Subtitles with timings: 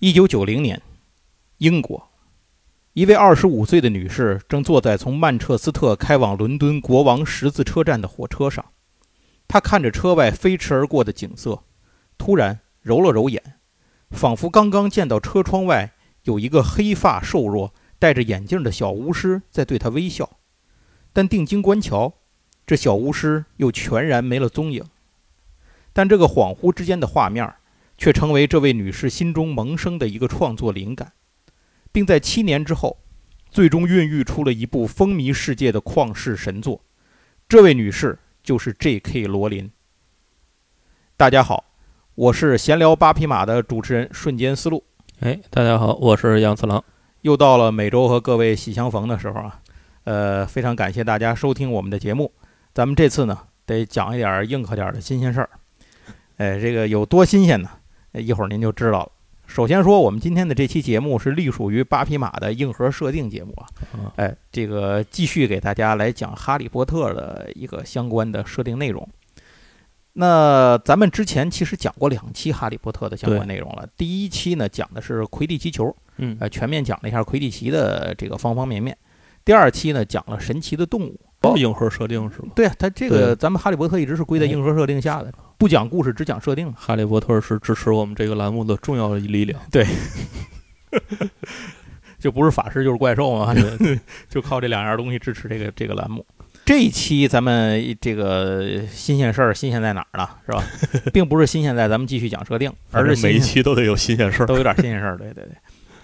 [0.00, 0.80] 一九九零年，
[1.56, 2.08] 英国，
[2.92, 8.64] 一位二十五岁的女士正坐在从曼彻斯特开往伦敦国王十字车站的火车上，
[9.48, 11.64] 她看着车外飞驰而过的景色，
[12.16, 13.56] 突然揉了揉眼，
[14.12, 20.38] 仿佛刚刚见到车窗外有一个黑发瘦弱、戴着眼镜的小巫师在对她微笑，
[21.12, 22.14] 但定睛观瞧，
[22.64, 24.84] 这小巫师又全然没了踪影。
[25.92, 27.52] 但这个恍惚之间的画面，
[27.98, 31.12] 却成为这位女士心中萌生的一个创作灵感，
[31.90, 32.96] 并在七年之后，
[33.50, 36.80] 最终孕育出了一部风靡世界的旷世神作。
[37.48, 39.26] 这位女士就是 J.K.
[39.26, 39.70] 罗琳。
[41.16, 41.64] 大家好，
[42.14, 44.84] 我是闲聊八匹马的主持人瞬间思路。
[45.18, 46.82] 哎，大家好，我是杨次郎。
[47.22, 49.60] 又到了每周和各位喜相逢的时候啊，
[50.04, 52.32] 呃，非常感谢大家收听我们的节目。
[52.72, 53.36] 咱们这次呢，
[53.66, 55.50] 得讲一点硬核点的新鲜事儿。
[56.36, 57.68] 哎，这个有多新鲜呢？
[58.20, 59.12] 一会儿您就知道了。
[59.46, 63.66] 首先说，我们今天的这期节目是隶属于八匹马的硬核设定节目啊。
[64.16, 69.08] 哎，这个继续给大家来讲《哈利波特》的一个相关的设定内容。
[70.12, 73.88] 那咱们之前其实讲过两期《哈利波特》的相关内容了。
[73.96, 78.94] 第一期呢讲的是魁地奇球，嗯，呃，全面讲了一下魁地奇的这个方方面面。
[79.44, 81.18] 第二期呢讲了神奇的动物。
[81.40, 82.48] 都是硬核设定是吗？
[82.54, 86.72] 对啊，它这个咱们哈利波特一直是归在硬核设定下的，不讲故事，只讲设定。
[86.72, 89.60] 哈利波特是支持我们这个栏目的重要的力量。
[89.70, 89.86] 对，
[92.18, 93.54] 就不是法师就是怪兽嘛，
[94.28, 96.24] 就靠这两样东西支持这个这个栏目。
[96.64, 100.28] 这一期咱们这个新鲜事儿，新鲜在哪儿呢？
[100.44, 100.62] 是吧？
[101.14, 105.16] 并不是新鲜在咱们继续讲设定，而是每一期都得有新鲜事儿，都有点新鲜事儿。
[105.16, 105.52] 对对对。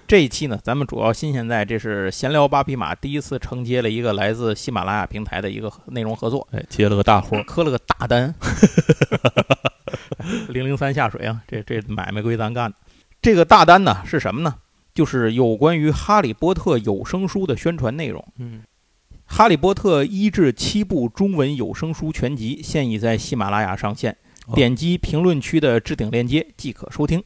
[0.07, 8.35] 这一期呢，咱们主要新鲜在这是闲聊八匹马第一次承接了一个来自喜马拉雅平台的一个内容合作，哎，接了个大活，磕了个大单，
[10.51, 12.73] 零零三下水啊，这这买卖归咱干。
[13.23, 14.57] 这个大单呢是什么呢？
[14.93, 18.23] 就是有关于《哈利波特》有声书的宣传内容。
[18.39, 18.63] 嗯，
[19.25, 24.15] 《哈利波特》一至七部中文有声书全集现已在喜马拉雅上线，
[24.47, 27.25] 哦点击评论区的置顶链接即可收听。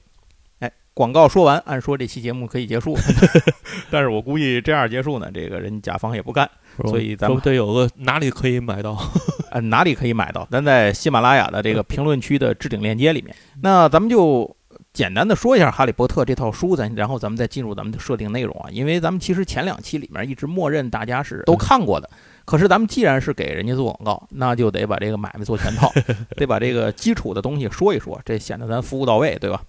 [0.98, 2.96] 哎，广告说完，按说这期节目可以结束，
[3.88, 6.50] 但是我估计这样结束呢，这个人甲方也不干，
[6.86, 8.98] 所以咱们得有个哪里可以买到？
[9.52, 10.46] 呃，哪里可以买到？
[10.50, 13.32] 咱在喜马拉雅的这个 评论区的置顶链接里面。
[13.62, 14.56] 那咱们就
[14.92, 18.68] 简单的说一下《哈利波特》这套书，咱然后咱们再进入咱们的设定内容啊。
[18.68, 22.10] 因为咱们其实前两期里面一直默认大家是都看过的，
[22.44, 25.92] 可是咱们既然是给人家做广告，那就得把这个买卖做全套，
[26.36, 29.62] 得把这个基础的东西说一说，这显得咱服务到位，对吧？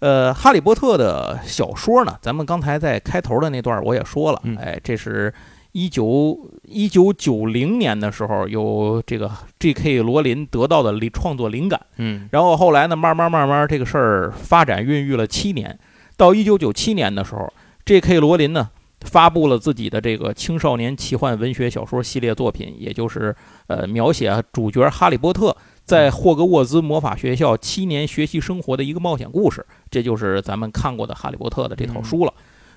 [0.00, 5.32] 呃，《哈利波特》的小说呢，咱们刚才在开头的那段我也说了，嗯哎，这是。
[5.72, 10.02] 一九一九九零年的时候，有这个 J.K.
[10.02, 15.78] 罗琳得到的灵创作灵感，嗯，然后后来呢，慢慢慢慢这个事儿发展孕育了七年，
[16.16, 17.52] 到一九九七年的时候
[17.84, 18.18] ，J.K.
[18.18, 18.68] 罗琳呢
[19.02, 23.32] 发布了自己的这个青少年奇幻文学小说系列作品，也就是
[23.68, 25.56] 呃描写主角哈利波特
[25.90, 32.32] 在霍格沃兹魔法学校七年学习生活的一个冒险故事，这就是咱们看过的哈利波特的这套书了。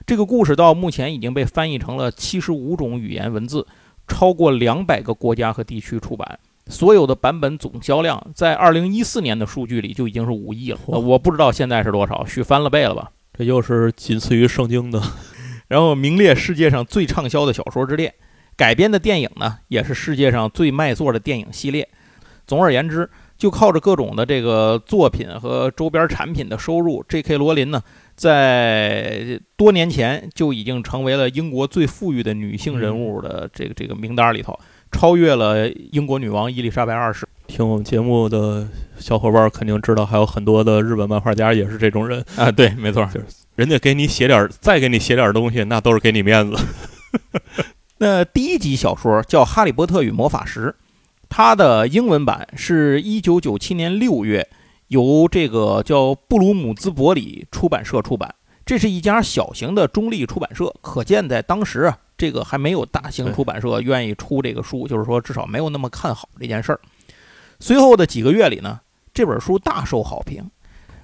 [0.08, 3.68] 这个故事到目前已经被翻译成了七十五种语言文字，
[4.08, 6.40] 超过两百个国家和地区出版。
[6.66, 13.12] 所有的版本总销量在二零一四年的数据里就已经是五亿了，呃我不知道现在是多少，续翻了倍了吧？
[13.38, 15.00] 这又是仅次于圣经的。
[15.68, 18.16] 然后名列世界上最畅销的小说之列，
[18.58, 21.88] 改编的电影呢也是世界上最卖座的电影系列。
[22.54, 27.36] 总而言之，就靠着各种的这个作品和周边产品的收入，J.K.
[27.36, 27.82] 罗琳呢，
[28.16, 34.56] 在多年前就已经成为了英国最富裕的女性人物的这个这个名单里头，
[34.92, 37.28] 超越了英国女王伊丽莎白二世。
[37.48, 38.68] 听我们节目的
[39.00, 43.26] 小伙伴肯定知道，还有很多的日本漫画家也是这种人啊，对，没错，就是
[43.56, 46.56] 人家给你写点，再给你写点东西，那都是给你面子。
[47.98, 50.68] 那第一集小说叫《哈利波特与魔法石》，
[51.36, 54.48] 它的英文版是一九九七年六月
[54.90, 58.36] 由这个叫布鲁姆兹伯里出版社出版。
[58.64, 66.80] 这是一家小型的中立出版社，可见在当时啊，这个还没有大型出版社愿意出这个书，就是说至少没有那么看好这件事儿。
[67.60, 68.80] 随后的几个月里呢，
[69.12, 70.48] 这本书大受好评，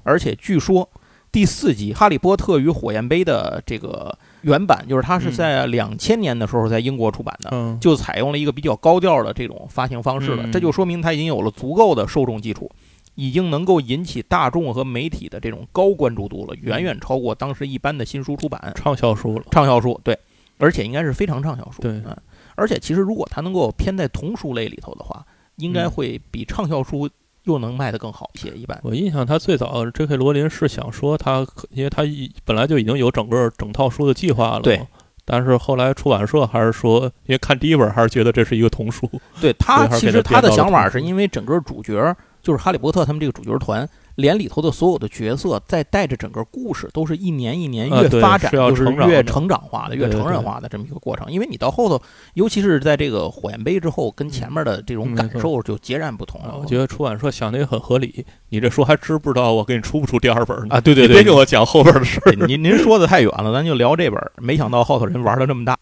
[0.04, 0.88] 而且据说
[1.32, 10.44] 第四集《哈利波特与火焰杯》的这个原版，就是它是在两千年的时候在英国出版的，嗯，就采用了一个比较高调的这种发行方式了。
[10.46, 12.70] 嗯这就说明它已经有了足够的受众基础，
[13.16, 19.46] 已经能够引起大众和媒体的这种高关注度了，远远超过当时一般的新书出版畅销书了。
[19.52, 20.00] 畅销书。
[20.04, 20.18] 对，
[20.58, 21.82] 而且应该是非常畅销书。
[21.82, 22.16] 对嗯，
[22.56, 25.26] 而且其实如果它能够偏在童书类里头的话，
[25.58, 27.10] 应该会比畅销书
[27.50, 28.50] 又能卖得更好一些。
[28.52, 30.16] 一般我印象他最早 J.K.
[30.16, 34.80] 罗琳是想说他，因为他一本来就已经有整个整套书的计划了，对。
[35.26, 39.08] 但是后来出版社还是说，因为看第一本还是觉得这是一个童书。
[39.40, 43.88] 对他其实他的想法是因为整个主角就是哈利波特他们这个主角团。
[44.20, 51.32] 连里头的所有的角色，再带着整个故事，都是一年一年越发展，就是越成长化的、越成人化的这么一个过程。
[51.32, 52.02] 因为你到后头，
[52.34, 56.58] 尤其是在这个火焰杯之后，跟前面的这种感受就截然不同了。
[56.60, 58.26] 我觉得出版社想的也很合理。
[58.50, 60.76] 你这书还知不知道我给你出不出第二本呢？
[60.76, 62.32] 啊，对对对，别跟我讲后边的事儿。
[62.46, 64.20] 您您说的太远了，咱就聊这本。
[64.38, 65.78] 没想到后头人玩的这么大。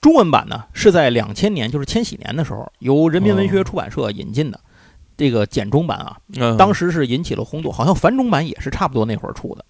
[0.00, 4.60] 中文版呢，是在两千年，就是千禧年的时候，由人民文学出版社引进的。
[5.20, 6.16] 这个简中版啊，
[6.56, 9.62] 当时是引起了轰动，好像繁中版也是差不多那会儿出的。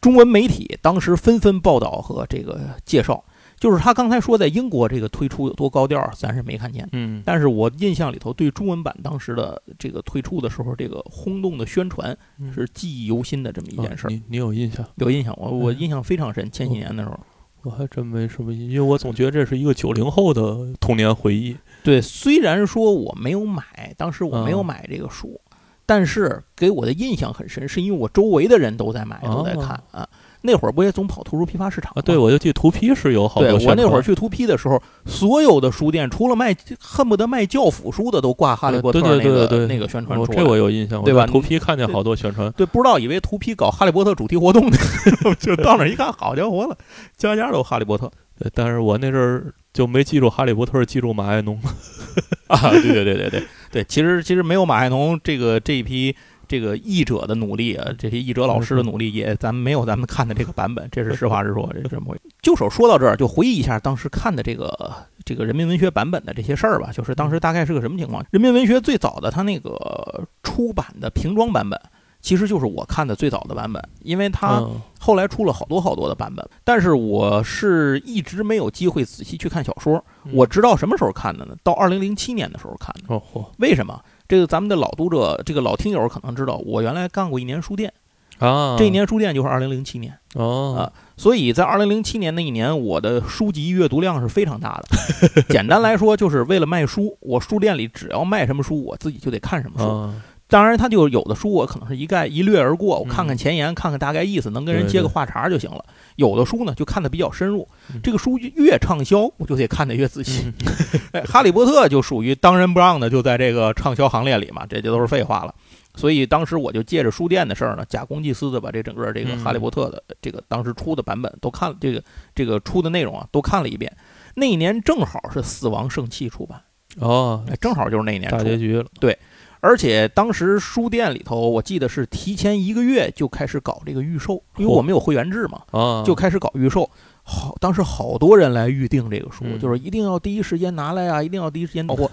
[0.00, 3.24] 中文媒体当时纷纷报道和这个介绍，
[3.58, 6.88] 就是他刚才说在英国这个推出有多高调，咱是没看见。
[6.92, 12.16] 嗯，但是我印象里头对中文版当时的这个推出的时候，这个轰动的宣传
[12.54, 14.10] 是记忆犹新的这么一件事儿。
[14.10, 14.86] 你你有印象？
[14.98, 16.48] 有印象，我我印象非常深。
[16.48, 17.18] 千禧年的时候，
[17.62, 21.56] 我还真没什么，因为我总觉得这是一个九零后的童年回忆。
[21.86, 25.40] 对，虽然说我没有买，当时我没有买这个书，
[25.86, 30.08] 但是给我的印象很深，是因为我周围的人都在买，都在看啊。
[30.42, 32.02] 那会儿不也总跑图书批发市场吗？
[32.02, 33.58] 对，我就记图批是有好多。
[33.58, 40.24] 对我那会儿去图批的时候，所有的书店除了卖恨不得卖教辅书的，都挂《哈利波特》那个那个宣传。
[40.26, 41.26] 这我有印象，对吧？
[41.26, 42.48] 图批看见好多宣传。
[42.52, 44.76] 对，不知道以为图批搞《哈利波特》主题活动呢，
[45.40, 46.76] 就到那一看，好家伙了，
[47.16, 48.06] 家家都《哈利波特》。
[48.38, 51.60] 对，但是我那阵儿就没记住《哈利波特》，记住马爱农。
[52.48, 56.16] 啊，对对对对对对，其实其实没有马爱农这个这一批
[56.48, 62.22] 这个译者的努力啊，这些译者老师的努力也咱们没有咱们看的这个版本，这是实话实说，这是这么回事。
[62.40, 64.94] 就手说到这儿，就回忆一下当时看的这个
[65.26, 66.90] 这个人民文学版本的这些事儿吧。
[66.90, 68.24] 就是当时大概是个什么情况？
[68.30, 71.78] 人民文学最早的它那个出版的平装版本。
[72.26, 74.60] 其实就是我看的最早的版本，因为它
[74.98, 80.04] 后来出了好多好多的版本，但是我是一直没有机会仔细去看小说。
[80.32, 81.54] 我知道什么时候看的呢？
[81.62, 83.14] 到二零零七年的时候看的。
[83.58, 84.02] 为什么？
[84.26, 87.92] 这个咱们的老读者，这个老听友可能知道，我原来干过一年书店
[88.40, 88.74] 啊。
[88.76, 95.42] 这一年书店就是二零零七年哦啊，所以在二零零七年那一年，我的书籍阅读量是非常大的。
[95.48, 100.12] 简单来说，就是为了卖书，我书店里只要卖什么书，我自己就得看什么书。
[100.48, 105.84] 当然，他就有的书我可能是一概一掠而过，我看看前言，看看大概意思，能跟人接个话茬就行了。
[106.14, 107.66] 有的书呢，就看的比较深入。
[108.00, 110.52] 这个书越畅销，我就得看的越仔细。
[111.10, 115.52] 哎，哈利波特就属于当仁不让的，就在这个畅销行列里嘛，这就都是废话了。
[115.96, 122.00] 所以当时我就借着书店的事儿呢，假公济私的把这整个这个哈利波特的这个当时出的版本都看了，这个
[122.36, 123.92] 这个出的内容啊都看了一遍。
[124.36, 126.60] 那一年正好是《死亡圣器》出版
[127.00, 128.86] 哦，正好就是那一年大结局了。
[129.00, 129.18] 对。
[129.66, 136.88] 而且当时书店里头，我记得是提前一个月就开始搞这个预售，因为我们有会员制嘛，啊，就开始搞预售。
[137.24, 142.08] 好，当时好多人来预定这个书，就是一定要第一时间拿来啊，一定要第一时间到货。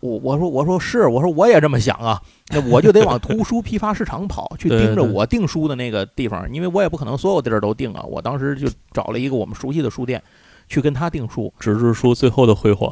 [0.00, 8.02] 我我说我说是，我说我也这么想啊， 那我就得往图书批发市场跑，去盯着我订书的那个地方，因为我也不可能所有地儿都订啊。
[8.02, 10.20] 我当时就找了一个我们熟悉的书店，
[10.68, 11.52] 去跟他订书。
[11.60, 12.90] 纸质书最后的辉煌。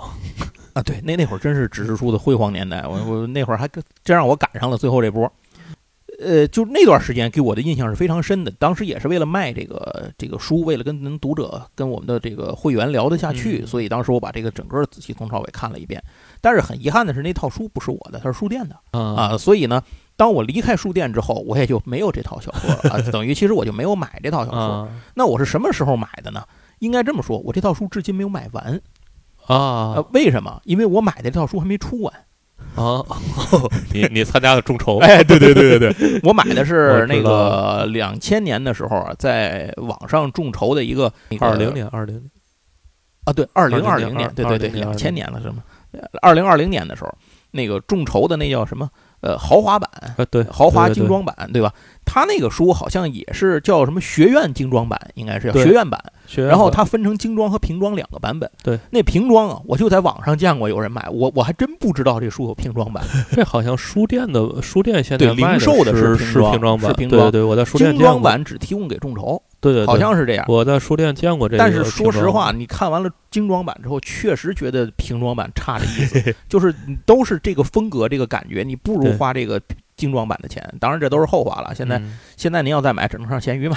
[0.75, 3.67] 啊，对，那那会儿真是纸质书的辉煌年代，我我那会儿还
[4.03, 5.33] 真让我赶上了最后这波，
[6.21, 8.51] 呃，就那段时间给我的印象是非常深的。
[8.59, 16.03] 当时也是为了卖这个这个书，为了跟读者跟我们的这个会员聊得下去，所以当时我把这个整个仔细从头到尾看了一遍。
[16.41, 19.81] 但是很遗憾的是，那套书不是我的，它是书店的啊，所以呢，
[20.17, 24.89] 当我离开书店之后，我也就没有这套小说了啊，等于其实我就没有买这套小说。
[25.15, 26.45] 那我是什么时候买的呢？
[26.81, 28.81] 应该这么说，我这套书至今没有买完。
[29.47, 30.61] 啊，为什么？
[30.65, 32.15] 因为我买的这套书还没出完
[32.77, 33.05] 啊！
[33.93, 34.99] 你你参加了众筹？
[34.99, 42.31] 哎，对对对对对， 我买的是那个两千年的时候啊，在网上众筹的一个二零年二零年
[43.25, 45.63] 啊，对，二零二零年，对对对，两千年了是吗？
[46.21, 47.15] 二零二零年的时候，
[47.53, 48.91] 那个众筹的那叫什么？
[49.25, 49.89] 呃，豪华版，
[50.31, 51.73] 对，豪华精装版，对吧？
[52.05, 55.99] 他那个书好像也是叫什么学院精装版，应该是叫学院版。
[56.37, 58.51] 然后它分成精装和平装两个版本。
[58.63, 63.03] 对，那平装啊，我就在网上见过有人买，我我还真不知道这书有平装版。
[63.33, 69.41] 这好像书店的书店现在零售的是平装版，对对对，我在书店精装版只提供给众筹。
[69.73, 70.45] 对对，好像是这样。
[70.49, 71.59] 我在书店见过这个。
[71.59, 79.61] 但是说实话，你看完了精装版之后，确实觉得平装版差的意思， 就是都是这个风格，这个感觉，你不如花这个。
[79.97, 81.73] 精装版的钱，当然这都是后话了。
[81.73, 82.03] 现在
[82.37, 83.77] 现在您要再买，只能上闲鱼买。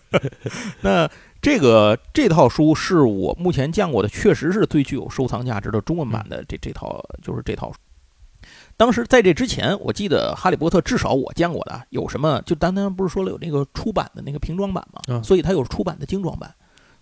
[0.80, 1.06] 那
[1.42, 7.78] 这个这套书是我目前见过的，确实是最具有收藏价值的中文版的这这套，就是这套书。
[8.76, 12.42] 当时在这之前，我记得《哈利波特》至少我见过的有什么？
[12.44, 16.52] 就单单不是说了有那个出版的那个平装版嘛，嗯所以它有出版的精装版。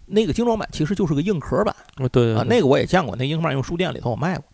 [0.05, 4.45] 那个精装版其实就是个硬壳版哦对对啊，那个我也见过，那硬壳版用书店里头我卖过。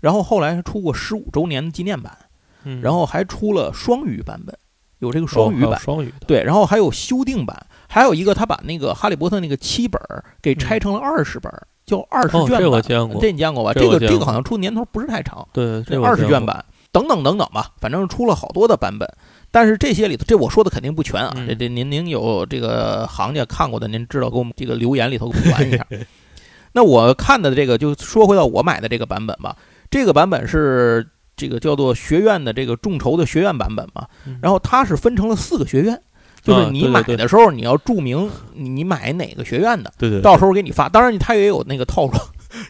[0.00, 2.16] 然后后来出过十五周年的纪念版，
[2.64, 4.56] 嗯然后还出了双语版本，
[5.00, 10.00] 有这个双语版，哦双语的，对，然后还有修订版，还有一个他把那个《哈利波特》那个七本
[10.40, 12.60] 给拆成了二十本儿，叫二十哦卷版。
[12.60, 13.72] 这我见过这你见过吧？
[13.72, 19.08] 这这个这个好像出年头不是太长，对，这二十卷，版等等等等吧，反正出了好多的版本。
[19.50, 21.32] 但是这些里头，这我说的肯定不全啊。
[21.36, 25.86] 嗯这这您您有这个行家看过的，您知道给我们这个留言里头给补完一下。
[26.72, 29.54] 那我看的这个，就说回到我买的这个版本吧。
[29.90, 36.00] 这个版本是这个叫做学院的这个众筹的学院版本嘛嗯，然后它是分成了四个学院，
[36.42, 40.88] 就是你买的时候你要注明你你买哪个学院的，对对，到时候给你发。
[40.88, 42.20] 当然，他也有那个套装，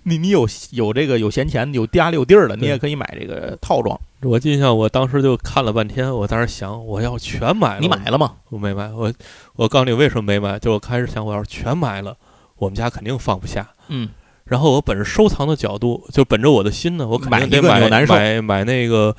[0.05, 3.99] 你你有有这个有闲钱有家里有地儿的，你也可以买这个套装。
[4.23, 8.35] 我印象，我当时就看了半天，我当时想，我要全买了，你买了吗？
[8.51, 9.13] 我没买，我
[9.57, 12.15] 我告诉你为什么没买，就我开始想，我要是全买了，
[12.59, 13.69] 我们家肯定放不下。
[13.89, 14.11] 嗯，
[14.45, 19.17] 然后我本着收藏的角度，就本着我的心呢，我肯定得买你就难受买买那个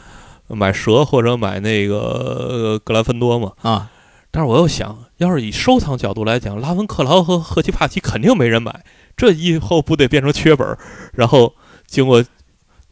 [0.48, 3.52] 买蛇或者买那个呃格兰芬多嘛。
[3.62, 3.90] 啊，
[4.36, 8.84] 但是我又想，要是以收藏角度来讲，拉文克劳和赫奇帕奇肯定没人买，
[9.16, 10.76] 这以后不得变成缺本儿？
[11.14, 11.54] 然后
[11.86, 12.26] 经过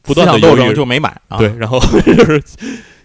[0.03, 1.39] 不断的斗争就没买啊。
[1.39, 2.43] 对， 然后就是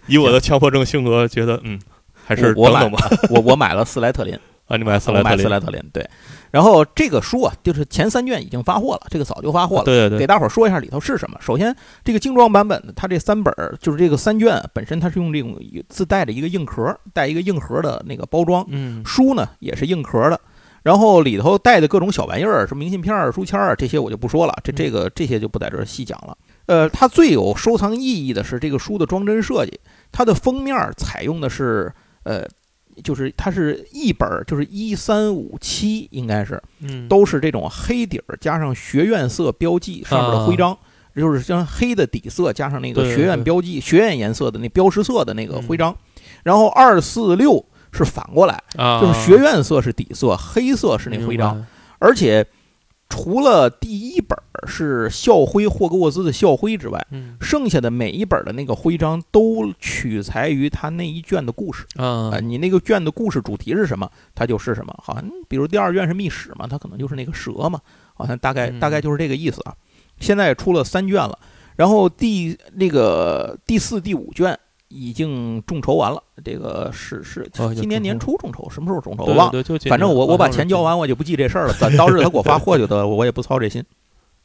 [0.05, 1.79] 以我的强迫症性格，觉得嗯，
[2.13, 3.09] 还是等等吧。
[3.31, 5.81] 我我买了斯莱特林，啊，你买斯莱特林，斯莱特林。
[5.91, 6.07] 对，
[6.51, 9.83] 然后这个书啊，就是前三卷已经发货了，这个早就发货了。
[9.83, 11.37] 对对对，给大伙儿说一下里头是什么。
[11.41, 15.57] 首先，这个精装版本的，它这三本儿就是这个三卷本身它是用这种
[15.89, 18.65] 自带的一个硬壳，带一个硬盒的那个包装。
[18.69, 20.39] 嗯书呢也是硬壳的，
[20.83, 26.37] 然后里头带的各种小玩意儿，什么明信片儿、书签儿这些我就不说了，这嗯这个这些就不在这儿细讲了。
[26.67, 29.79] 呃，它最有收藏意义的是这个书的装帧设计，
[30.11, 31.91] 它的封面儿采用的是
[32.23, 32.45] 呃，
[33.03, 40.77] 就是它是一本儿，就是一三五七应该是嗯，都是这种黑底儿加上学院色标记上面的徽章。
[41.15, 43.43] 就是像黑的底色加上那个学院对。
[43.45, 45.63] 标记、学院颜色的那标识色的那个嗯。
[45.63, 45.97] 徽章，
[46.43, 51.65] 然后二四六是反过来，啊，就是学院色是底色，黑色是那徽章，
[51.97, 52.45] 而且
[53.09, 64.93] 除了第一本儿是校徽霍格沃兹的校徽之外，嗯剩下的每一本的那个徽章都取材于他那一卷的故事啊啊、，你那个卷的故事主题是什么，它就是什么。
[65.01, 67.79] 好像比如第二卷是密史嘛，它可能就是那个蛇嘛，
[68.13, 69.73] 好像大概嗯大概就是这个意思啊。
[70.19, 71.39] 现在出了三卷了，
[71.75, 74.57] 然后第那个第四、第五卷
[74.89, 79.63] 已经众筹完了，这个是是今年年初众筹，什么时候众筹我忘了。
[79.89, 81.73] 反正我我把钱交完，我就不记这事儿了。
[81.73, 83.83] 咱到日他给我发货就得了，我也不操这心。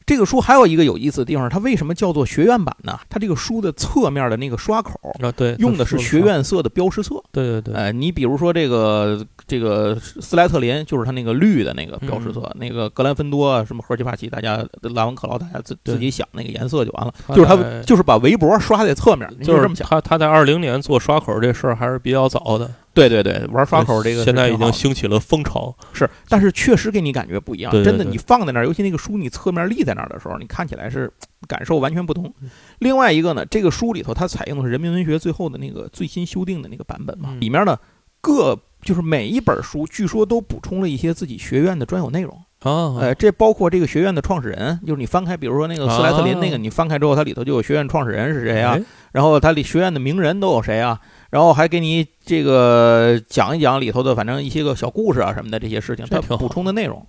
[0.05, 2.99] 这个书还有一个有意思的地方，它为什么叫做学院版呢？
[3.09, 7.15] 它这个书的侧面的那个刷口啊，对，用的是学院色的标识色。
[7.31, 17.13] 对对对，呃，你比如说这个这个斯莱特林，就是它那个绿的那个标识色，嗯那个格兰芬多啊，什么赫奇帕奇，大家拉文克劳，大家自自己想那个颜色就完了。
[17.29, 19.87] 就是他就是把围脖刷在侧面，就是这么想。
[19.87, 27.71] 他他在二零年做刷口这事儿还是比较早的，对对对，玩刷口这个现在已经兴起了风潮，是，但是确实给你感觉不一样。
[27.71, 31.11] 对对真的，你放在那儿，尤其那个书你侧面立在那儿的时候，你看起来是
[31.47, 32.49] 感受完全不同嗯。
[32.79, 37.77] 另外一个呢，这个书里头它采用的是人民文学最后的那个最新修订的那个版本嘛，嗯里面呢
[38.21, 42.39] 各就是每一本书据说都补充了一些自己学院的专有内容。
[42.59, 48.77] 啊，呃，这包括这个学院的创始人，就是你翻开，比如说那个斯莱特林那个，啊你翻开之后，它里头就有学院创始人是谁啊？
[48.77, 50.99] 哎然后它里学院的名人都有谁啊？
[51.33, 57.03] 然后还给你这个讲一讲里头的，反正一些个小故事啊什么的这些事情，它补充的内容，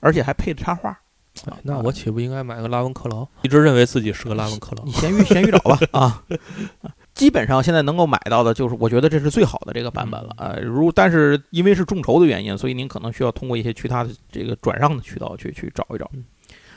[0.00, 0.98] 而且还配着插画。
[1.44, 3.26] 哎那我岂不应该买个拉文克劳？
[3.44, 6.24] 一直认为自己是个拉文克劳你，闲鱼闲鱼找吧啊。
[7.12, 10.34] 基本上现在能够买到的，就是我觉得这是最好的这个版本了。
[10.38, 16.24] 啊，如但是因为是众筹的原因，所以您可能需要通过一些其他的这个转让的渠道去去找一找嗯。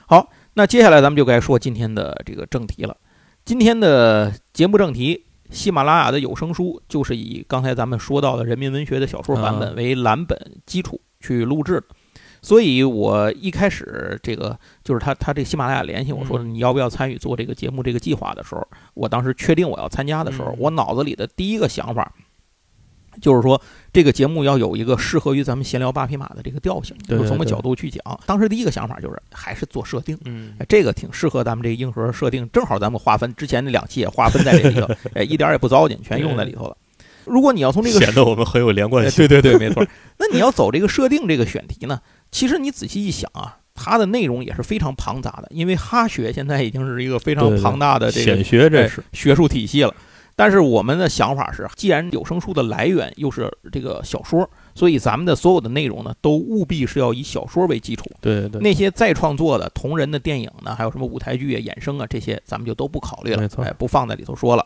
[0.05, 2.97] 好，那接下来咱们就该说今天的这个正题了。
[3.45, 9.59] 今天的节目正题，喜马拉雅的有声书就是以刚才咱们说到的人民文学的小说版啊。
[9.59, 11.83] 本为蓝本基础去录制的。
[12.41, 16.53] 所以我一开始这个就是他他这喜马拉雅联系我说嗯。
[16.53, 22.11] 你要不要参与做这个节目这个计划的时候，我当时确定我要参加的时候嗯，我脑子里的第一个想法
[23.21, 28.01] 就是说这个节目要有一个适合于咱们闲聊八匹马的这个调性，就是从个角度去讲。
[28.25, 30.17] 当时第一个想法就是还是做设定。
[30.25, 36.77] 嗯哎，这个挺适合咱们这个硬核设定，正好咱们划分之前那两期也划分在这里头， 哎，一点儿也不糟践，全用在里头了。
[37.25, 39.25] 如果你要从这个显得我们很有连贯哎性。
[39.27, 39.85] 对对对，没错。
[40.17, 42.01] 那你要走这个设定这个选题呢？
[42.31, 49.95] 其实你仔细一想啊，它的内容也是非常庞杂的，因为哈学现在已经是一个非常庞大的这个显学这哎是，学术体系了。
[50.35, 58.05] 但是我们的想法是，既然有声书的来源又是这个小说，所以咱们的所有的内容呢，都务必是要以小说为基础。
[58.19, 64.65] 对对对，那些再创作的同人的电影呢，还有什么舞台剧啊、衍生啊这些，咱们就都不考虑了，没错哎，不放在里头说了。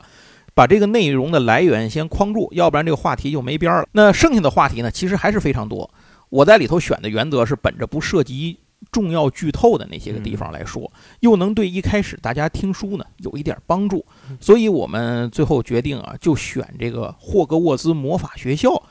[0.55, 3.87] 把这个内容的来源先框住，要不然这个话题就没边儿了。
[3.91, 5.87] 那剩下的话题呢，其实还是非常多。
[6.29, 8.57] 我在里头选的原则是本着不涉及
[8.91, 10.91] 重要剧透的那些个地方来说，
[11.21, 14.05] 又能对一开始大家听书呢有一点帮助，
[14.39, 18.81] 所以我们最后决定啊，就选这个霍格沃兹魔法学校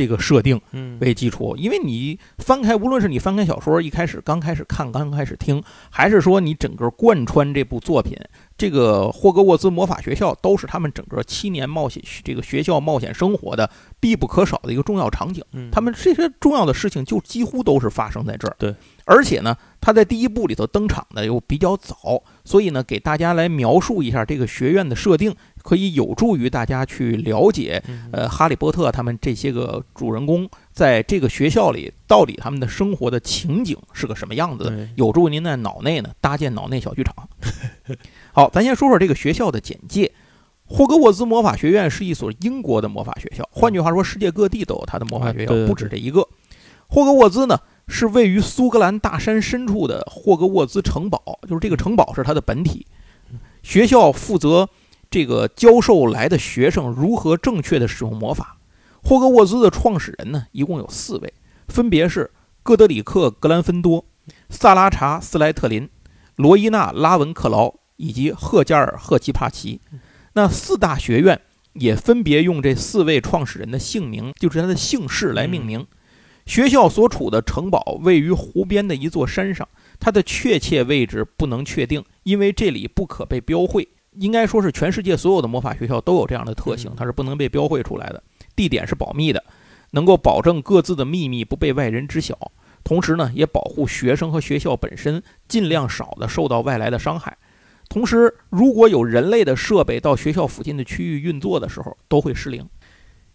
[0.00, 8.16] 这个设定嗯，为基础，因为你翻开，无论是你翻开小说，一开始刚开始看、刚开始听，还是说你整个贯穿这部作品，
[8.56, 13.68] 这个霍格沃兹魔法学校都是他们整个七年冒险这个学校冒险生活的
[14.00, 15.44] 必不可少的一个重要场景。
[15.52, 18.56] 嗯他们这些重要的事情就几乎都是发生在这儿。
[18.58, 37.28] 对，而且呢，他在第一部里头登场的又比较早，所以呢，给大家来描述一下这个学院的设定，可以有助于大家去了解嗯呃，哈利波特他们这些个主人公在这个学校里，到底他们的生活的情景是个什么样子的，有助于您在脑内呢搭建脑内小剧场。
[38.32, 40.10] 好，咱先说说这个学校的简介。
[40.64, 46.26] 霍格沃兹魔法学院是一所英国的魔法学校，换句话说，世界各地都有它的魔法学校不止这一个。
[46.86, 52.86] 霍格沃兹呢，是位于苏格兰大山深处的霍格沃兹城堡，就是这个城堡是它的本体。
[53.64, 54.68] 学校负责
[55.10, 58.58] 这个教授来的学生如何正确的使用魔法。
[59.02, 61.34] 霍格沃兹的创始人呢，一共有四位，
[61.66, 62.30] 分别是
[62.62, 64.04] 戈德里克·格兰芬多、
[64.48, 65.88] 萨拉查·斯莱特林、
[66.36, 69.80] 罗伊娜·拉文克劳以及赫加尔·赫奇帕奇。
[70.34, 71.40] 那四大学院
[71.72, 75.84] 也分别用这四位创始人的姓名，就是他的姓氏来命名。
[76.46, 83.88] 学校所处的城堡位于湖边的一座山上，它的确切位置不能确定，因为这里不可被标绘。
[84.18, 88.22] 应该说是全世界所有的魔法学校都有这样的特性嗯，它是不能被标绘出来的。
[88.56, 89.42] 地点是保密的，
[89.92, 92.36] 能够保证各自的秘密不被外人知晓，
[92.82, 97.38] 同时呢，也保护学生和学校本身尽量少的受到外来的伤害。
[97.88, 102.68] 同时，如果有人类的设备到学校附近的区域运作的时候，都会失灵。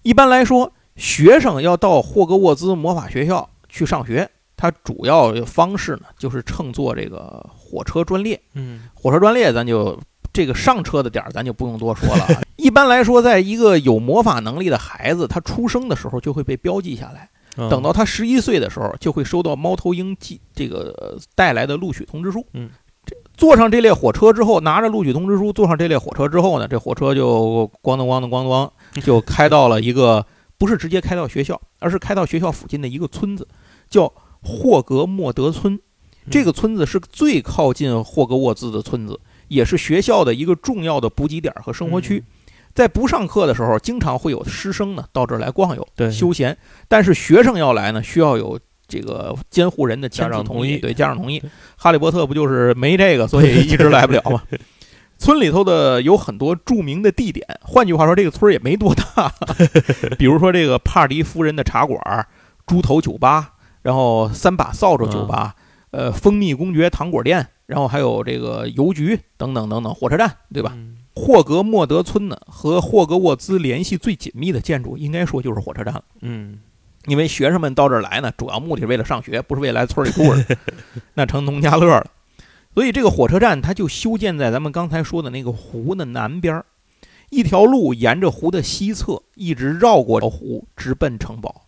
[0.04, 8.40] 一般来说，学生要到霍格沃兹魔法学校去上学，它主要方式呢就是乘坐这个火车专列。
[8.54, 10.00] 嗯火车专列，咱就
[10.36, 12.42] 这个上车的点儿，咱就不用多说了啊。
[12.58, 22.46] 一般来说，在一个有魔法能力的孩子，他出生的时候就会被标记下来，嗯等到他十一岁的时候，就会收到猫头鹰寄这个呃带来的录取通知书。
[22.54, 22.70] 嗯，
[23.06, 30.26] 这坐上这列火车之后，拿着录取通知书坐上这列火车之后呢，这火车就咣当咣当咣当就开到了一个
[30.58, 33.48] 不是直接开到学校，而是开到学校附近的一个村子，
[33.90, 35.80] 叫霍格莫德村。
[36.32, 42.24] 这个村子是最靠近霍格沃兹的村子，也是学校的一个重要的补给点和生活区。
[42.74, 46.58] 在不上课的时候，经常会有师生呢到这儿来逛悠、对休闲。
[46.88, 51.42] 但是学生要来呢，需要有这个监护人的签家长字同意，对家长同意。
[51.78, 54.44] 哈利波特不就是没这个，所以一直来不了吗。
[55.18, 59.34] 村里头的有很多著名的地点，换句话说，这个村儿也没多大。
[60.20, 62.28] 比如说这个帕迪夫人的茶馆、
[62.68, 65.56] 猪头酒吧，然后三把扫帚酒吧，
[65.96, 70.74] 呃，蜂蜜公爵糖果店，然后还有这个邮局等等等等，火车站，对吧？
[70.76, 76.04] 嗯霍格莫德村呢，和霍格沃兹联系最紧密的建筑，应该说就是火车站了。
[76.20, 76.60] 嗯
[77.06, 80.58] 因为学生们到这儿来呢，主要目的是为了上学，不是为了来村里住的，
[81.16, 82.06] 那成农家乐了。
[82.74, 86.66] 所以这个火车站它就修建在咱们刚才说的那个湖的南边儿，
[87.30, 91.62] 一条路沿着湖的西侧一直绕过湖，直奔城堡。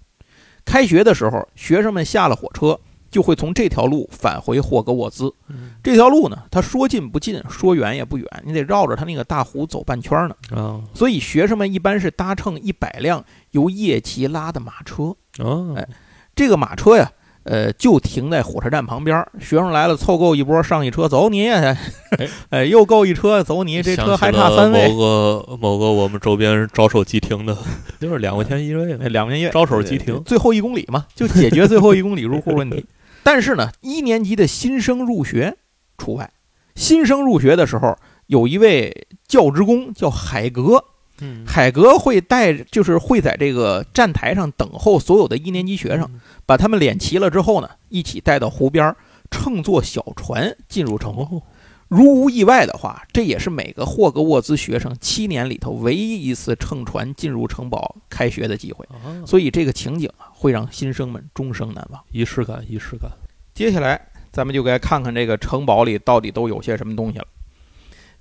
[0.65, 2.77] 开学的时候，学生们下了火车，
[3.09, 5.33] 就会从这条路返回霍格沃兹。
[5.49, 10.35] 嗯这条路呢，它说近不近，说远也不远，你得绕着它那个大湖走半圈呢。
[10.55, 15.15] 啊所以学生们一般是搭乘一百辆由叶奇拉的马车。
[15.37, 15.87] 啊哎
[16.35, 17.11] 这个马车呀，
[17.43, 19.25] 呃，就停在火车站旁边。
[19.39, 21.47] 学生来了，凑够一波上一车，走你，
[22.51, 27.57] 哎，又够一车，走你，这车还差三位某，个某个我们周边招手即停的，
[27.99, 32.85] 就是两块钱一位两块钱一位招手即停最后一公里嘛，就解决最后一公里入户问题。
[33.27, 35.57] 但是呢，一年级的新生入学
[35.97, 36.31] 除外。
[36.75, 40.81] 新生入学的时候，有一位教职工叫海格，
[41.19, 41.43] 嗯。
[41.45, 46.09] 海格会带，就是会在这个站台上等候所有的一年级学生，
[46.45, 48.95] 把他们敛齐了之后呢，一起带到湖边儿，
[49.29, 51.41] 乘坐小船进入城。
[51.89, 58.85] 如无意外的话，这也是每个霍格沃兹学生七年里头唯一一次乘船进入城堡开学的机会。
[58.85, 61.99] 啊所以这个情景啊，会让新生们终生难忘。
[62.11, 63.09] 仪式感仪式感
[63.55, 63.99] 接下来
[64.31, 67.25] 咱们就该看看这个城堡里到底都有些什么东西了。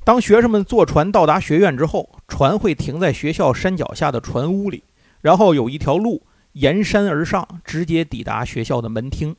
[0.02, 4.82] 当学生们坐船到达学院之后，船会停在学校山脚下的船屋里，
[5.20, 9.36] 然后有一条路沿山而上，直接抵达学校的门厅。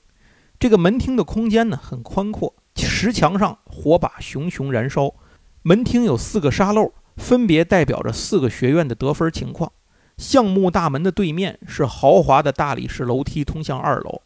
[0.59, 5.11] 这个门厅的空间呢很宽阔，石墙上火把熊熊燃烧。
[5.63, 9.71] 门厅有四个沙漏，分别代表着四个学院的得分情况。
[10.17, 14.21] 橡木大门的对面是豪华的大理石楼梯，通向二楼。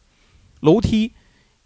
[0.60, 1.12] 楼梯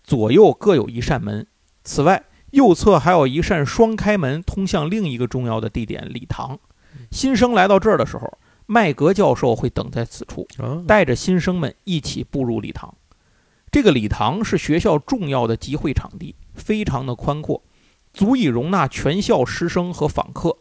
[0.03, 1.47] 左右各有一扇门。
[1.85, 6.59] 此外，右侧还有一扇双开门，通向另一个重要的地点——礼堂。
[7.11, 10.47] 新生来到这儿的时候，麦格教授会等在此处，
[10.89, 12.93] 带着新生们一起步入礼堂。
[13.71, 17.62] 这个礼堂是学校重要的集会场地，非常的宽阔，
[18.12, 20.57] 足以容纳全校师生和访客。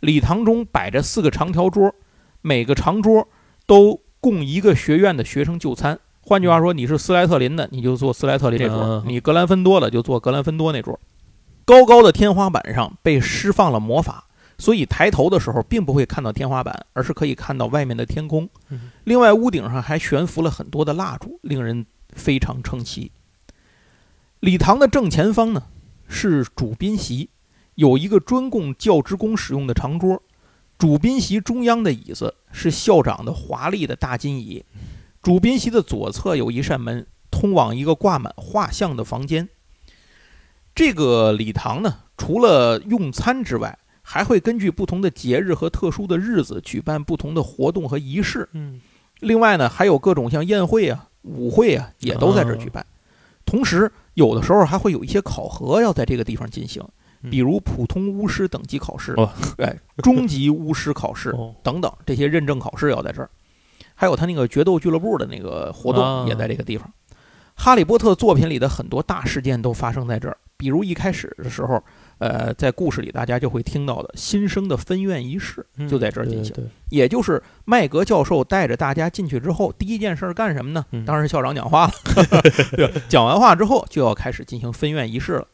[0.00, 1.94] 礼堂中摆着四个长条桌，
[2.42, 3.28] 每个长桌
[3.66, 5.98] 都供一个学院的学生就餐。
[6.20, 10.98] 换句话说，你是斯莱特林的，你就坐斯莱特林这桌；你格兰芬多的，就坐格兰芬多那桌。
[11.64, 14.26] 高高的天花板上被施放了魔法，
[14.58, 18.48] 所以抬头的时候并不会看到天花板，而是可以看到外面的天空。
[19.04, 23.10] 另外，屋顶上还悬浮了很多的蜡烛，令人非常称奇。
[24.40, 25.62] 礼堂的正前方呢
[26.08, 27.30] 是主宾席，
[27.74, 30.22] 有一个专供教职工使用的长桌。
[30.78, 34.64] 主宾席中央的椅子是校长的华丽的大金椅。
[35.20, 39.48] 主宾席的左侧有一扇门，通往一个挂满画像的房间。
[40.76, 48.48] 这个礼堂呢，除了用餐之外，还会根据不同的节日和特殊的日子举办不同的活动和仪式。
[48.52, 48.80] 嗯，
[49.18, 52.86] 另外呢，还有各种像宴会啊、舞会啊，也都在这儿举办。
[53.44, 56.80] 同时，有的时候还会有一些考核要在这个地方进行，
[57.30, 59.14] 比如普通巫师等级考试，
[59.58, 63.28] 哎，中级巫师考试等等这些认证考试要在这儿。
[63.94, 66.88] 还有他那个决斗俱乐部的那个活动也在这个地方。
[67.54, 70.36] 哈利波特作品里的很多大事件都发生在这儿。
[70.56, 71.82] 比如一开始的时候，
[72.18, 76.54] 呃，在故事里大家就会听到的新生的分院仪式就在这儿进行，
[76.90, 80.84] 也就是麦格教授带着大家进去之后，第一件事干什么呢？
[81.04, 81.92] 当然是校长讲话了。
[83.08, 85.46] 讲完话之后，就要开始进行分院仪式了。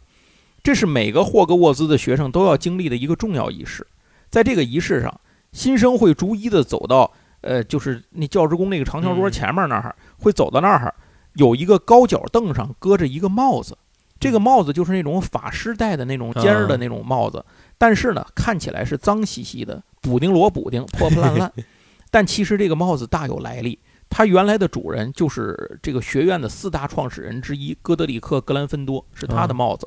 [0.64, 3.87] 这是每个霍格沃兹的学生都要经历的一个重要仪式。
[4.31, 5.20] 在这个仪式上，
[5.53, 10.92] 新生会逐一的走到，呃，就是那教职工那个长条桌前面那儿，会走到那儿，
[11.35, 13.77] 有一个高脚凳上搁着一个帽子。
[14.18, 17.44] 这个帽子就是那种法师戴的那种尖儿的那种帽子，
[17.77, 21.53] 但是呢，看起来是脏兮兮的，补丁摞补丁，破破烂烂。
[22.11, 29.87] 但其实这个帽子大有来历，它原来的主人就是这个学院的四大创始人之一哥德里克·格兰芬多，是他的帽子。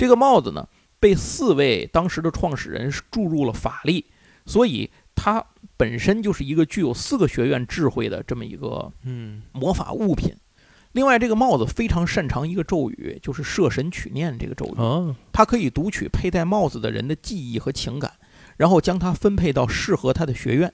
[0.00, 0.66] 这个帽子呢，
[0.98, 4.06] 被四位当时的创始人注入了法力，
[4.46, 5.44] 所以它
[5.76, 10.34] 本身就是一个具有四个学院智慧的这么一个嗯魔法物品。
[10.92, 15.14] 另外，这个帽子非常擅长一个咒语，就是摄神取念这个咒语。
[15.30, 18.10] 它可以读取佩戴帽子的人的记忆和情感，
[18.56, 20.72] 然后将它分配到适合他的学院。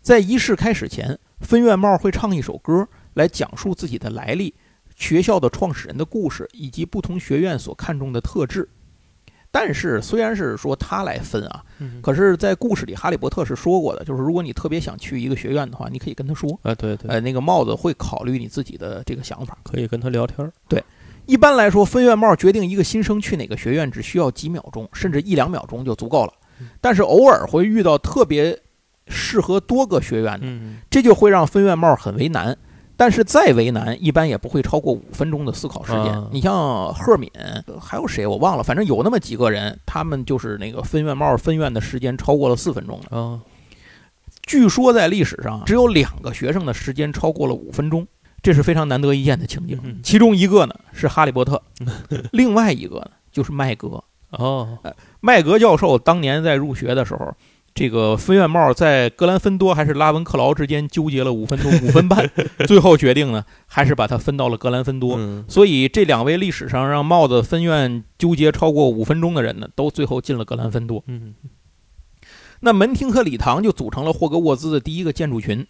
[0.00, 4.54] 在仪式开始前，分院帽会唱一首歌来讲述自己的来历、
[4.96, 8.68] 学校的创始人的故事以及不同学院所看重的特质。
[9.52, 11.64] 但是，虽然是说他来分啊，
[12.02, 20.50] 可是，在故事里，哈利波特是说过的，就是如果你特别想去一个学院的话，你可以跟他说，啊，对对，呃，那个帽子会考虑你自己的这个想法，可以跟他聊天。
[20.68, 20.82] 对，
[21.24, 26.32] 一般来说，分院帽决定一个新生去哪个学院只需要几秒钟，甚至一两秒钟就足够了。
[26.82, 28.58] 但是偶尔会遇到特别
[29.08, 30.46] 适合多个学院的，
[30.90, 32.54] 这就会让分院帽很为难。
[32.96, 36.24] 但是再为难，一般也不会超过五分钟的思考时间。
[36.30, 37.30] 你像赫敏，
[37.80, 43.40] 还有谁我忘了，反正有那么几个人，他们就是那个分院帽分院的时间超过了四分钟的。
[44.46, 48.06] 据说在历史上只有两个学生的时间超过了五分钟，
[48.42, 50.00] 这是非常难得一见的情景。
[50.02, 51.60] 其中一个呢是哈利波特，
[52.32, 54.02] 另外一个呢就是麦格。
[54.30, 54.78] 哦，
[55.20, 57.34] 麦格教授当年在入学的时候。
[57.76, 62.28] 这个分院帽在格兰芬多还是拉文克劳之间纠结了五分钟 五分半，
[62.66, 65.44] 最后决定呢，还是把它分到了格兰芬多。
[65.46, 71.04] 所以这两位历史上让帽子分院纠结超过五分钟的人呢，都最后进了格兰芬多。
[71.06, 71.34] 嗯，
[72.60, 75.66] 那门厅和礼堂就组成了霍格沃兹的第一个建筑群，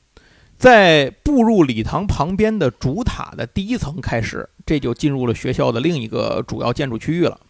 [0.57, 7.41] 在步入礼堂旁边的主塔的第一层开始，这就进入了学校的另一个主要建筑区域了。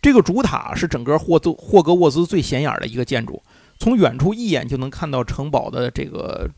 [0.00, 3.42] 这个主塔是整个霍兹霍格沃兹最显眼的一个建筑。
[3.80, 6.48] 从远处一眼就能看到城堡的这个，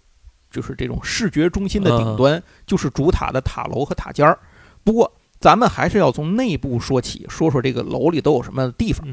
[0.51, 4.39] 就是这种视觉中心的顶端，就是主塔的塔楼和塔尖儿。
[4.85, 9.07] 不过，咱们还是要从内部说起，说说这个楼里都有什么地方。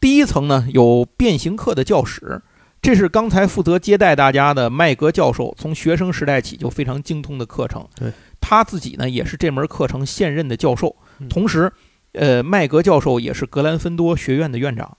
[0.00, 2.40] 第一层呢，有变形课的教室，
[2.80, 7.88] 这是刚才负责接待大家的麦格教授从学生时代起就非常精通的课程。
[7.96, 10.94] 对，他自己呢也是这门课程现任的教授，
[11.28, 11.72] 同时
[12.12, 14.96] 呃，麦格教授也是格兰芬多学院的院长。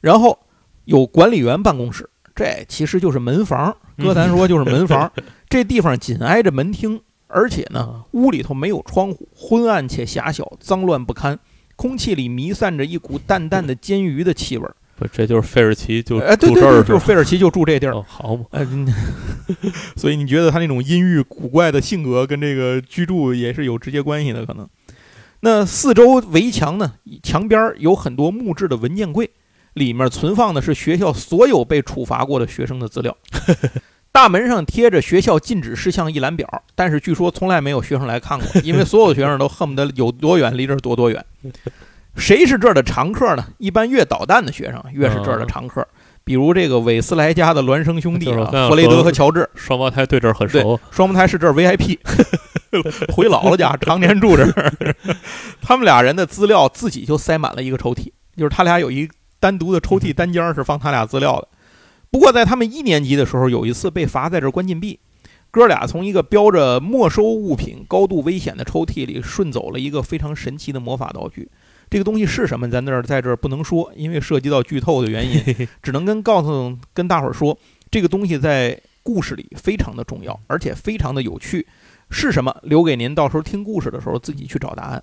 [0.00, 0.38] 然后
[0.90, 3.76] 有管理员办公室，这其实就是门房。
[3.96, 5.10] 哥咱说就是门房，
[5.48, 11.38] 这地方紧挨着门厅，而且呢，屋里头没有窗户，昏暗且狭小，脏乱不堪，
[11.76, 14.74] 空气里弥散着一股淡淡的煎鱼的气味儿。
[14.96, 17.94] 不，这就是费尔奇就哎，对住这儿对对，就是费尔奇就住这地儿。
[17.94, 18.92] 哦，好嘛，哎，嗯
[19.94, 24.68] 所以你觉得他那种阴郁古怪的性格跟这个居住也是有直接关系的，可能。
[25.42, 29.30] 那四周围墙呢，墙边儿有很多木质的文件柜，
[29.74, 33.16] 里面存放的是学校所有被处罚过的学生的资料。
[34.12, 41.24] 大门上贴着学校禁止事项一览表，但是据说从来没有学生来看过，因为所有学生都恨不得有多远离这儿躲多远。
[42.16, 43.46] 谁是这儿的常客呢？
[43.58, 45.86] 一般越捣蛋的学生越是这儿的常客，
[46.24, 48.26] 比如这个韦斯莱家的孪生兄弟
[48.68, 51.96] 弗雷德和乔治，双胞胎对这儿很熟，双胞胎是这儿 VIP，
[53.14, 54.94] 回姥姥家常年住这儿。
[55.62, 59.08] 他们俩人的资料自己就塞满了一个抽屉，就是他俩有一
[59.40, 61.48] 单独的抽屉单间儿是放他俩资料的。
[62.10, 65.00] 不过在他们一年级的时候，有一次被罚在这儿关禁闭，
[65.50, 71.48] 哥俩从一个标着“没收物品高度危险”的抽屉里顺走了一个非常神奇的魔法道具。
[71.88, 75.42] 这个东西是什么，咱这儿在这儿不能说，因为涉及到剧透的原因，
[75.82, 77.56] 只能跟告诉跟大伙儿说，
[77.90, 81.66] 这个东西在故事里非常的重要，而且非常的有趣。
[82.10, 82.54] 是什么？
[82.62, 85.02] 留给您到时候听故事的时候自己去找答案。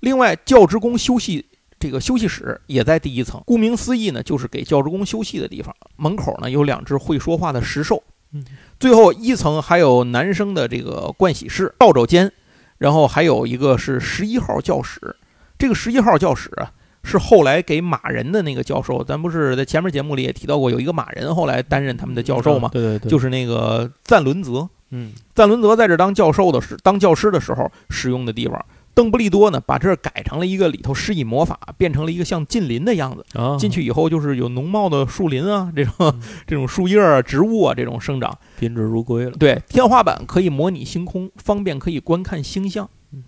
[0.00, 1.46] 另外，教职工休息
[1.80, 5.74] 这个休息室也在第一层，顾名思义呢，就是给教职工休息的地方。
[5.96, 8.02] 门口呢有两只会说话的石兽。
[8.32, 8.44] 嗯
[8.78, 12.30] 最后一层还有男生的这个盥洗室、倒酒间，
[12.78, 15.16] 然后还有一个是十一号教室。
[15.58, 16.70] 这个十一号教室啊，
[17.02, 24.68] 是后来给马人的那个教授，咱不是在前面节目里也提到过，有一个马人后来担任他们的教授嘛，对对对，就是那个赞伦泽。
[24.92, 28.64] 嗯赞伦泽在这儿当教授的时，当教师的时候使用的地方。
[29.00, 33.24] 邓布利多呢，把这儿改成了一个里头施以魔法，变成了一个像近邻的样子。
[33.32, 38.38] 啊，进去以后就是有浓茂的树林啊，这种嗯这种树叶啊、植物啊这种生长。
[38.58, 43.24] 宾至如归了，对，天花板可以模拟星空，方便可以观看星象嗯。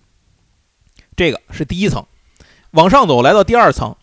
[1.17, 2.05] 这个是第一层，
[2.73, 3.97] 往上走来到第二层。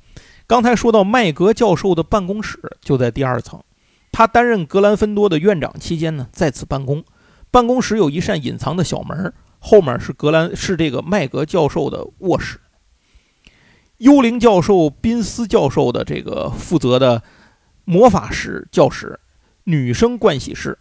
[0.47, 3.62] 刚才说到麦格教授的办公室就在第二层，
[4.12, 7.03] 他担任格兰芬多的院长期间呢，在此办公。
[7.51, 12.59] 办公室有一扇隐藏的小门，后面是格兰是这个麦格教授的卧室。
[13.97, 17.21] 幽灵教授宾斯教授的这个负责的
[17.83, 19.19] 魔法室教室、
[19.65, 20.77] 女生盥洗室，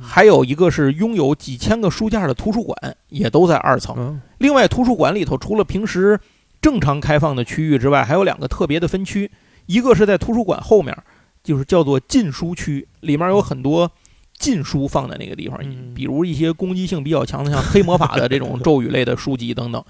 [0.00, 3.94] 还有一个是拥有几千个书架的图书馆，也都在二层。
[3.98, 6.18] 嗯另外，图书馆里头除了平时
[6.60, 9.30] 正常开放的区域之外，还有两个特别的分区，
[9.66, 10.96] 一个是在图书馆后面，
[11.44, 13.92] 就是叫做禁书区，里面有很多
[14.42, 19.82] 禁书放在那个地方，嗯比如一些攻击性比较强的，像黑魔法的这种咒语类的书籍等等。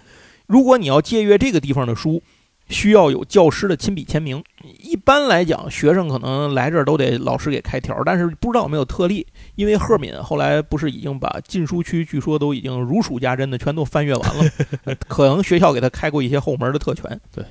[0.46, 2.22] 如果你要借阅这个地方的书，
[2.68, 4.42] 需要有教师的亲笔签名。
[4.78, 9.26] 一般来讲，学生可能来这儿都得老师给开条，但是不知道有没有特例。
[9.54, 14.50] 因为赫敏后来不是已经把禁书区，据说都已经如数家珍的全都翻阅完了，
[14.84, 17.20] 呃 可能学校给他开过一些后门的特权。
[17.34, 17.44] 对，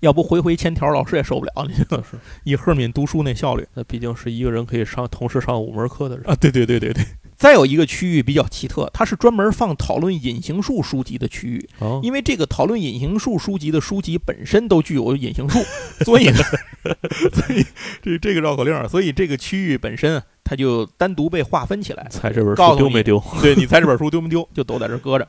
[0.00, 1.52] 要不回回签条，老师也受不了。
[1.68, 6.34] 你就是以赫敏读书那效率那毕竟是一个人可以上同时上五门课的人，啊！
[6.34, 7.04] 对对对对对。
[7.36, 11.68] 再有一个区域比较奇特，它是专门放讨论隐形术书籍的区域。
[11.78, 15.60] 哦，因为这个讨论隐形术书籍的书籍本身都具有隐形术，
[16.04, 16.38] 所以呢，
[17.32, 17.64] 所以
[18.02, 22.04] 这这个绕口令，所以这个区域本身啊它就单独被划分起来。
[22.10, 23.22] 猜这本书丢没丢？
[23.40, 25.28] 对你猜这本书丢没丢，就都在这搁着。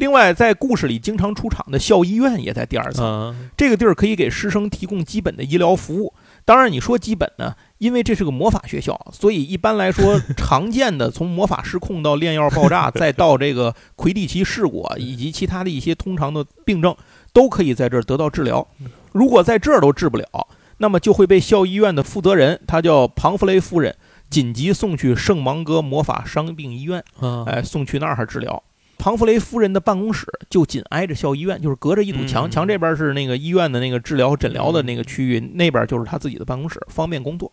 [0.00, 6.14] 另外，在故事里经常出场的校医院也在第二层，啊，这个地儿可以给师生提供基本的医疗服务。
[6.46, 16.96] 当然，你说基本呢，因为这是个魔法学校， 所以一般来说，常见的从魔法失控到炼药爆炸，再到这个魁地奇事故啊以及其他的一些通常的病症，
[17.34, 18.66] 都可以在这儿得到治疗。
[19.12, 23.94] 如果在这儿都治不了，那么就会被校医院的负责人，他叫庞弗雷夫人，
[24.30, 28.62] 紧急送去圣芒格魔法伤病医院，啊，哎，送去那儿治疗。
[29.00, 37.50] 庞弗雷夫人的办公室就紧挨着校医院，就是隔着一堵墙，嗯墙这边是那个医院的那个治疗诊疗的那个区域，那边就是他自己的办公室，方便工作。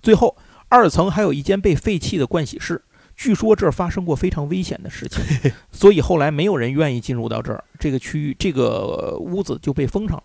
[0.00, 0.36] 最后，
[0.68, 2.80] 二层还有一间被废弃的盥洗室，
[3.16, 5.20] 据说这儿发生过非常危险的事情，
[5.72, 10.22] 所以后来没有人愿意进入到这儿，这个区域这个屋子就被封上了。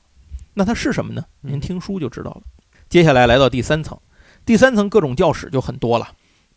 [0.54, 1.24] 那它是什么呢？
[1.42, 2.42] 您听书就知道了。
[2.88, 4.00] 接下来来到第三层，
[4.46, 6.10] 第三层各种教室就很多了，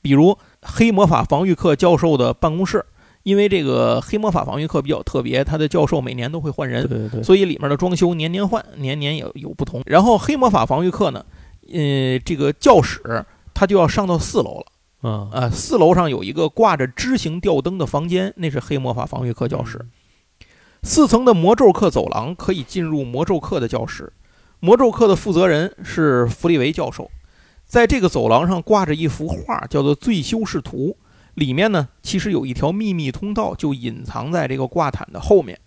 [0.03, 2.85] 比如黑魔法防御课教授的办公室。
[3.23, 9.83] 因为这个黑魔法防御课比较特别，它的教授每年都会换人，对对对，所以里面的装修年年换，年年有有不同。
[9.87, 11.25] 然后黑魔法防御课呢，
[11.73, 19.85] 呃，这个教室它就要上到四楼了啊，啊、四楼上有一个挂着枝形吊灯的房间，那是黑魔法防御课教室。
[20.83, 24.11] 四层的魔咒课走廊可以进入魔咒课的教室，
[24.61, 27.11] 魔咒课的负责人是弗利维教授。
[27.67, 30.97] 在这个走廊上挂着一幅画，叫做《最修士图》，
[31.41, 35.59] 里面呢其实有一条秘密通道，就隐藏在这个挂毯的后面。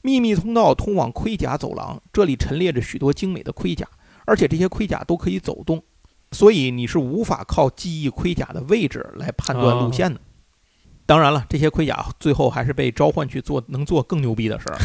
[0.00, 3.84] 秘密通道通往盔甲走廊，这里陈列着许多精美的盔甲，
[4.24, 5.82] 而且这些盔甲都可以走动，
[6.30, 10.20] 所以你是无法靠记忆盔甲的位置来判断路线的。
[11.06, 14.78] 当然了，这些盔甲最后还是被召唤去做能做更牛逼的事儿。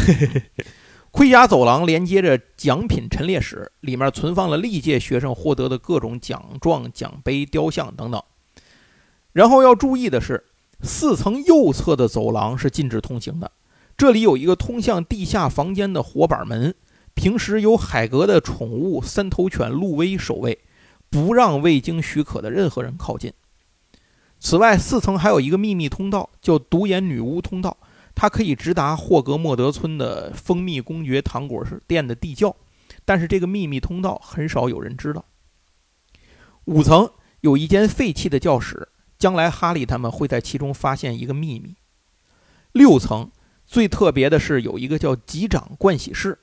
[1.14, 8.20] 盔甲走廊连接着奖品陈列室，里面存放了历届学生获得的各种奖状、奖杯、雕像等等。
[9.34, 10.46] 然后要注意的是，
[10.82, 13.52] 四层右侧的走廊是禁止通行的，
[13.96, 16.74] 这里有一个通向地下房间的活板门，
[17.14, 20.60] 平时由海格的宠物三头犬路威守卫，
[21.10, 23.32] 不让未经许可的任何人靠近。
[24.40, 27.78] 此外，四层还有一个秘密通道，叫独眼女巫通道，
[28.16, 32.56] 它可以直达霍格莫德村的蜂蜜公爵糖果店的地窖，
[33.06, 35.24] 但是这个秘密通道很少有人知道。
[36.66, 37.10] 五层
[37.42, 38.88] 有一间废弃的教室，
[39.22, 41.76] 将来哈利他们会在其中发现一个秘密。
[42.72, 43.30] 六层
[43.68, 46.40] 最特别的是有一个叫级长盥洗室，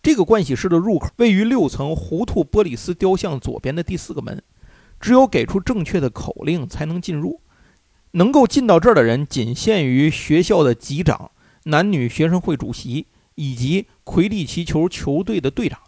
[0.00, 4.40] 这个盥洗室的入口位于六层糊涂波里斯雕像左边的第四个门。
[5.00, 7.40] 只有给出正确的口令才能进入，
[8.12, 11.32] 能够进到这儿的人仅限于学校的级长、
[11.64, 15.80] 男女学生会主席以及魁地奇球球队的队长。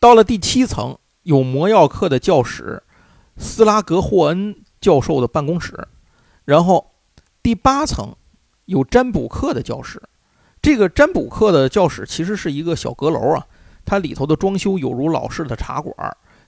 [0.00, 2.82] 到了第七层，有魔药课的教室，
[3.36, 5.76] 斯拉格霍恩教授的办公室。
[6.44, 6.92] 然后
[7.42, 8.14] 第八层
[8.66, 10.02] 有占卜课的教室，
[10.60, 13.46] 这个占卜课的教室其实是一个小阁楼啊，
[13.84, 15.94] 它里头的装修有如老式的茶馆。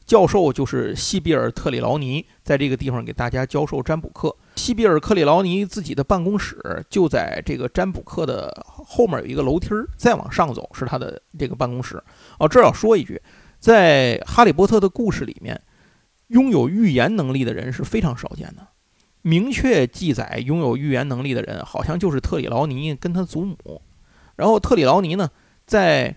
[0.07, 4.35] 教授就是西比尔·特里劳尼，在这个地方给大家教授占卜课。
[4.57, 12.03] 西比尔·克里劳尼自己的办公室就在这个占卜课的后面，有一个楼梯儿，再往上走是他的这个办公室。
[12.41, 13.23] 哦，这要说一句，
[13.61, 15.61] 在《哈利波特》的故事里面，
[16.31, 18.67] 拥有预言能力的人是非常少见的。
[19.23, 23.83] 明确记载拥有预言能力的人，好像就是特里劳尼跟他祖母。
[24.35, 25.29] 然后特里劳尼呢，
[25.67, 26.17] 在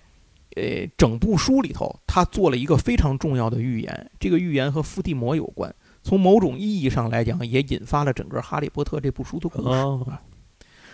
[0.56, 5.74] 呃，整部书里头，他做了一个非常重要的预言，这个预言和伏地魔有关。
[6.04, 10.12] 从某种意义上来讲，也引发了整个《哈利波特》这部书的故事。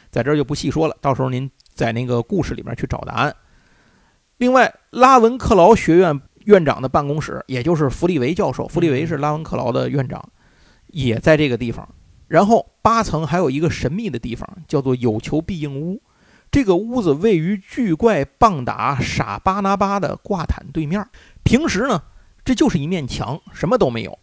[0.10, 3.36] 在这儿就不细说了，到时候您在那个故事里面去找答案。
[4.38, 10.23] 另外，拉文克劳学院院长的办公室，也就是弗利维教授，弗利维是拉文克劳的院长，
[10.88, 11.88] 也在这个地方。
[12.28, 16.02] 然后八层还有一个神秘的地方，叫做有求必应屋。
[16.52, 21.08] 这个屋子位于巨怪棒打傻巴拿巴的挂毯对面。
[21.43, 22.04] 平时呢，
[22.43, 24.17] 这就是一面墙，什么都没有，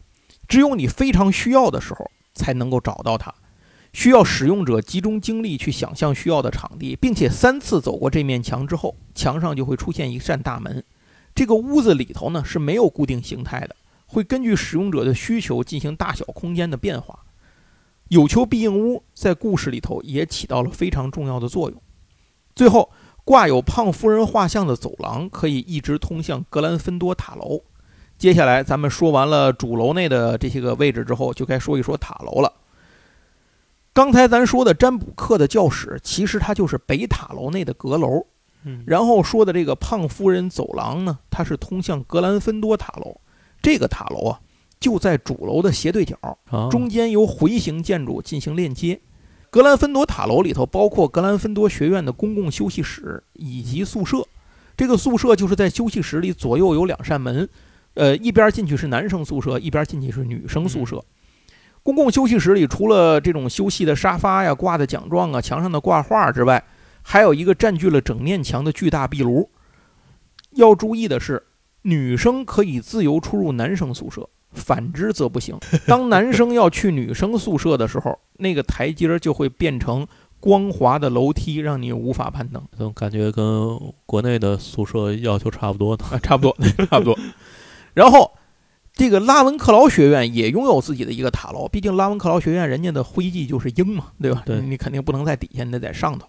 [0.49, 3.33] 只有你非常需要的时候才能够找到它。
[3.93, 10.85] 需要使用者集中精力去想象需要的场地，并且三次走过这面墙之后，墙上就会出现一扇大门。
[11.37, 17.21] 这个屋子里头呢是没有固定形态的，会根据使用者的需求进行大小空间的变化。
[18.09, 21.83] 有求必应屋在故事里头也起到了非常重要的作用。
[22.55, 22.91] 最后，
[23.23, 27.61] 挂有胖夫人画像的走廊可以一直通向格兰芬多塔楼。
[28.17, 32.51] 接下来，咱们说完了主楼内的这些个位置之后，就该说一说塔楼了。
[33.93, 38.25] 刚才咱说的占卜课的教室，其实它就是北塔楼内的阁楼。
[38.67, 43.21] 嗯，然后说的这个胖夫人走廊呢，它是通向格兰芬多塔楼。
[43.63, 44.41] 这个塔楼啊，
[44.79, 46.19] 就在主楼的斜对角，
[46.71, 49.01] 中间由回形建筑进行链接。
[49.51, 54.27] 格兰芬多塔楼里头包括格兰芬多学院的公共休息室以及宿舍。
[54.77, 57.49] 这个宿舍就是在休息室里左右有两扇门，
[57.95, 61.03] 呃，一边进去是男生宿舍，一边进去是女生宿舍。
[61.83, 66.63] 公共休息室里除了这种休息的沙发呀、挂的奖状啊、墙上的挂画之外，
[67.09, 69.49] 还有一个占据了整面墙的巨大壁炉。
[70.55, 71.41] 要注意的是，
[71.83, 74.29] 女生可以自由出入男生宿舍。
[74.51, 75.57] 反之则不行。
[75.87, 80.05] 当男生要去女生宿舍的时候，那个台阶儿就会变成
[80.41, 82.61] 光滑的楼梯，让你无法攀登。
[82.77, 86.57] 总感觉跟国内的宿舍要求差不多啊，差不多，
[86.91, 87.17] 差不多。
[87.95, 88.33] 然后，
[88.95, 94.43] 这个拉文克劳学院也拥有自己的一个塔楼，毕竟拉文克劳学院人家的徽记就是鹰嘛，对吧？
[94.45, 96.27] 对，你肯定不能在底下，你得在上头。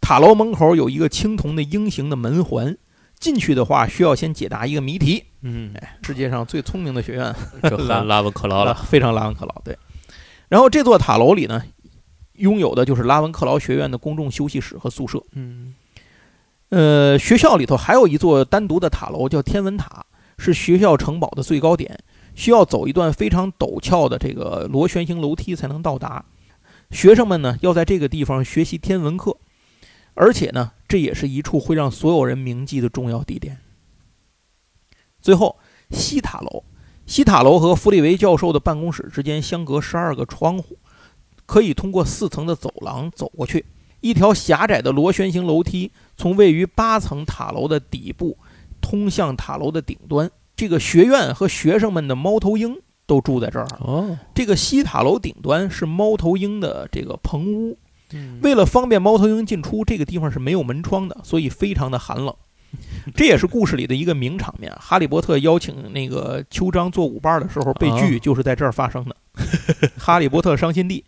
[0.00, 2.76] 塔楼门口有一个青铜的鹰形的门环。
[3.18, 5.22] 进去的话，需要先解答一个谜题。
[5.42, 7.34] 嗯，哎，世界上最聪明的学院，
[7.68, 9.60] 就拉 拉文克劳了，非常拉文克劳。
[9.62, 9.76] 对，
[10.48, 11.62] 然后这座塔楼里呢，
[12.36, 15.22] 拥有的就是拉文克劳学院的公众休息室和宿舍。
[15.32, 15.74] 嗯，
[16.70, 20.06] 呃，学校里头还有一座单独的塔楼，叫天文塔，
[20.38, 21.98] 是学校城堡的最高点，
[22.34, 26.24] 需要走一段非常陡峭的这个螺旋形楼梯才能到达。
[26.90, 29.36] 学生们呢，要在这个地方学习天文课，
[30.14, 30.72] 而且呢。
[30.90, 33.58] 这也是一处会让所有人铭记的重要地点。
[35.22, 35.56] 最后，
[35.92, 36.64] 西塔楼，
[37.06, 40.76] 西塔楼和弗利维教授的办公室之间相隔十二个窗户，
[41.46, 43.64] 可以通过四层的走廊走过去。
[44.00, 48.36] 一条狭窄的螺旋形楼梯从位于八层塔楼的底部
[48.80, 50.28] 通向塔楼的顶端。
[50.56, 53.68] 这个学院和学生们的猫头鹰都住在这儿。
[53.78, 57.78] 哦，这个西塔楼顶端是猫头鹰的这个棚屋。
[58.12, 62.34] 嗯为了方便猫头鹰进出，这个地方是没有门窗的，所以非常的寒冷。
[63.16, 64.72] 这也是故事里的一个名场面。
[64.78, 69.16] 哈利波特邀请那个秋张做舞伴的时候被拒，就是在这儿发生的。
[69.98, 71.04] 哈利波特伤心地。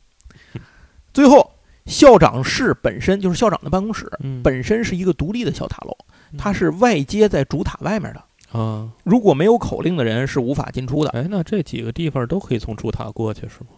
[1.15, 1.53] 最后，
[1.87, 5.97] 校长室本身就是校长的办公室，嗯本身是一个独立的小塔楼，
[6.37, 8.59] 它是外接在主塔外面的。
[8.59, 11.11] 啊，如果没有口令的人是无法进出的。
[11.11, 13.71] 哎，那这几个地方都可以从主塔过去是吗？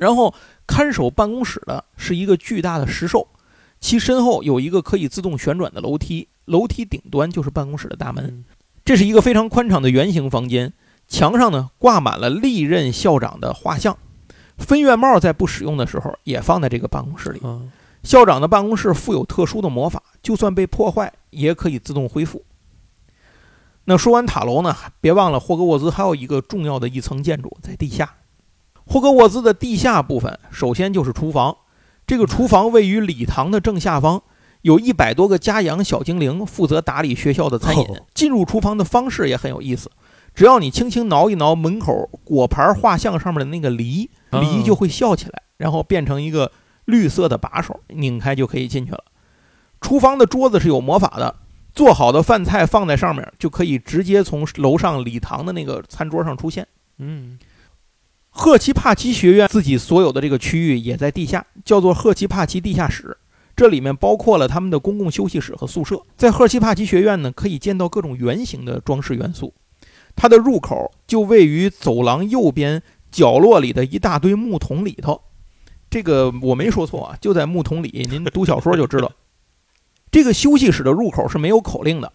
[0.00, 0.34] 然后
[0.66, 3.28] 看守办公室的是一个巨大的石兽，
[3.80, 8.24] 其身后有一个可以自动旋转的楼梯，楼梯顶端就是办公室的大门。
[8.24, 8.44] 嗯
[8.82, 10.72] 这是一个非常宽敞的圆形房间，
[11.06, 13.96] 墙上呢挂满了历任校长的画像。
[14.56, 17.40] 分院帽在不使用的时候也放在这个办公室里。
[17.46, 17.60] 啊，
[18.02, 22.42] 校长的办公室附有特殊的魔法，就算被破坏也可以自动恢复。
[23.84, 28.14] 那说完塔楼呢，别忘了霍格沃兹还有一个重要的一层建筑在地下。
[28.90, 31.56] 霍格沃兹的地下部分，首先就是厨房。
[32.08, 34.20] 这个厨房位于礼堂的正下方，
[34.62, 38.04] 有一百多个家养小精灵负责打理学校的餐饮哦。
[38.14, 39.88] 进入厨房的方式也很有意思，
[40.34, 46.50] 只要你轻轻挠一挠门口果盘画像上面的那个梨，啊梨就会笑起来，然后变成一个
[46.86, 49.04] 绿色的把手，拧开就可以进去了。
[49.80, 51.36] 厨房的桌子是有魔法的，
[51.72, 56.66] 做好的饭菜放在上面，就可以直接从楼上礼堂的那个餐桌上出现。
[56.98, 57.38] 嗯
[58.40, 63.14] 赫奇帕奇学院自己所有的这个区域也在地下，叫做赫奇帕奇地下室。
[63.54, 66.00] 这里面包括了他们的公共休息室和宿舍。
[66.16, 69.52] 在赫奇帕奇学院呢，可以见到各种圆形的装饰元素。
[70.16, 72.82] 它的入口就位于走廊右边
[73.12, 75.20] 角落里的一大堆木桶里头。
[75.90, 79.12] 这个我没说错啊，就在木桶里，您读小说就知道。
[80.10, 82.10] 这个休息室的入口是没有口令的，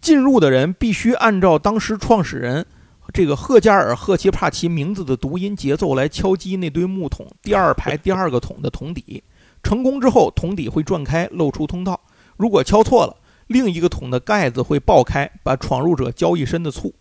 [0.00, 2.66] 进入的人必须按照当时创始人
[3.12, 9.22] 这个赫加尔·赫奇帕奇名字的读音节奏来敲击那堆木桶第二排第二个桶的桶底。
[9.62, 11.98] 成功之后，桶底会转开，露出通道。
[12.36, 13.16] 如果敲错了，
[13.48, 16.94] 另一个桶的盖子会爆开，把闯入者浇一身的醋。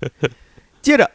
[0.82, 1.10] 接着，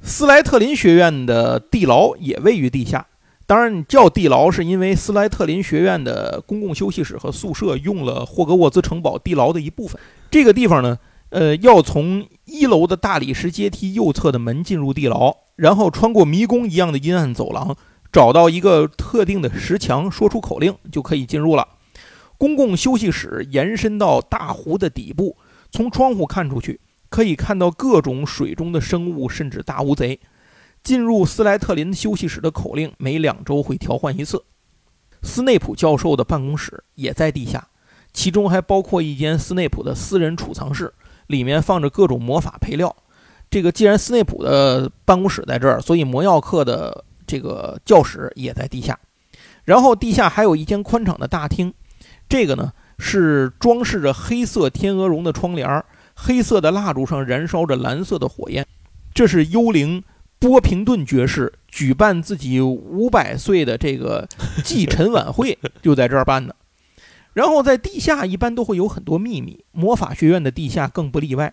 [0.00, 3.06] 斯莱特林学院的地牢也位于地下。
[3.46, 10.00] 当然，叫地牢是因为斯莱特林学院的公共休息室和宿舍用了霍格沃兹城堡地牢的一部分。
[10.30, 10.98] 这个地方呢，
[11.30, 17.76] 呃，要从一楼的大理石阶梯右侧的门进入地牢，然后穿过迷宫一样的阴暗走廊，
[18.12, 21.66] 找到一个特定的石墙，说出口令就可以进入了。
[22.38, 25.36] 公共休息室延伸到大湖的底部，
[25.70, 30.20] 从窗户看出去，可以看到各种水中的生物，甚至大乌贼。
[30.84, 34.44] 进入斯莱特林休息室的口令每两周会调换一次。
[35.22, 37.66] 斯内普教授的办公室也在地下，
[38.12, 40.94] 其中还包括一间斯内普的私人储藏室，
[41.26, 42.94] 里面放着各种魔法配料。
[43.48, 48.98] 这个既然斯内普的办公室在这儿，所以魔药课的这个教室也在地下。
[49.64, 51.72] 然后地下还有一间宽敞的大厅，
[52.28, 58.66] 这个呢是装饰着黑色天鹅绒的窗帘儿，黑色的蜡烛上燃烧着蓝色的火焰。
[59.14, 60.02] 这是幽灵
[60.38, 64.28] 波平顿爵士举办自己五百岁的这个
[64.62, 66.54] 祭辰晚会，就在这儿办的。
[67.36, 71.52] 然后在地下一般都会有很多秘密，魔法学院的地下更不例外。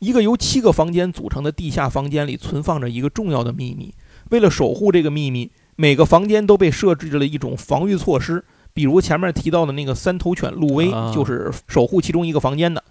[0.00, 3.94] 一个由七个房间组成的地下房间里存放着一个重要的秘密。
[4.28, 8.44] 为了守护这个秘密，每个房间都被设置了一种防御措施，
[8.74, 12.84] 比如前面提到的那个三头犬路威啊就是守护其中一个房间的。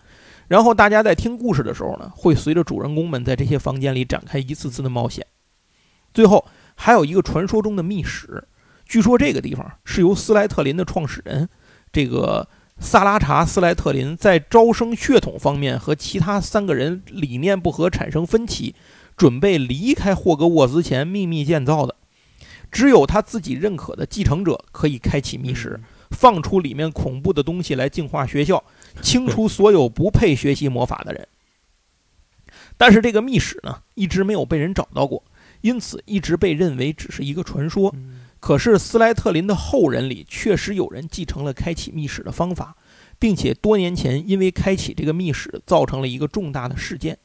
[0.48, 5.24] 然后大家在听故事的时候呢，会随着主人公们在这些房间里展开一次次的冒险。
[6.12, 8.48] 最后还有一个传说中的密室，
[8.88, 11.48] 据说这个地方是由斯莱特林的创始人
[11.94, 18.74] 这个萨拉查·斯莱特林在招生血统方面和其他三个人理念不合产生分歧，
[19.16, 21.96] 准备离开霍格沃兹前秘密建造的。
[22.72, 25.80] 只有他自己认可的继承者可以开启密室，
[26.10, 28.64] 放出里面恐怖的东西来净化学校，
[29.04, 31.28] 清除所有不配学习魔法的人。
[32.76, 35.24] 但是这个密室呢，一直没有被人找到过，
[35.62, 37.94] 因此一直被认为只是一个传说。
[38.44, 42.76] 嗯可是斯莱特林的后人里确实有人继承了开启密室的方法，
[43.18, 47.18] 并且多年前因为开启这个密室造成了一个重大的事件。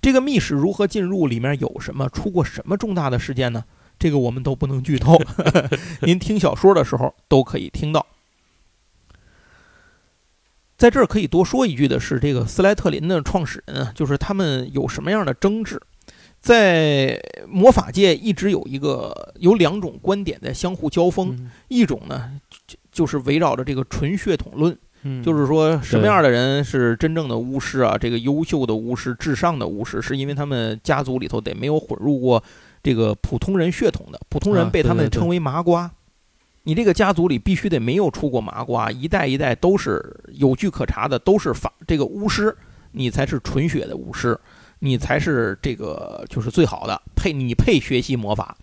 [0.00, 1.26] 这个密室如何进入？
[1.26, 2.08] 里面有什么？
[2.10, 3.64] 出过什么重大的事件呢？
[3.98, 5.20] 这个我们都不能剧透，
[6.02, 8.06] 您听小说的时候都可以听到。
[10.76, 15.82] 在这儿可以多说一句的是，这个斯莱特林的创始人啊，就是他们有什么样的争执？
[16.42, 17.18] 在
[17.48, 21.50] 魔法界一直有一个有两种观点在相互交锋，嗯。
[21.68, 22.32] 一种呢
[22.66, 25.22] 就就是围绕着这个纯血统论，嗯。
[25.22, 27.96] 就是说什么样的人是真正的巫师啊？
[27.96, 32.42] 这个优秀的巫师、至上的巫师，是因为他们家族里头得没有混入过
[32.82, 35.88] 这个普通人血统的，普通人啊被他们称为麻瓜。
[36.64, 42.56] 你这个家族里必须得没有出过麻瓜，一代一代都是有据可查的，都是法这个巫师，
[42.90, 44.38] 你才是纯血的巫师，
[44.84, 48.56] 你才是这个就是最好的，配你配学习魔法。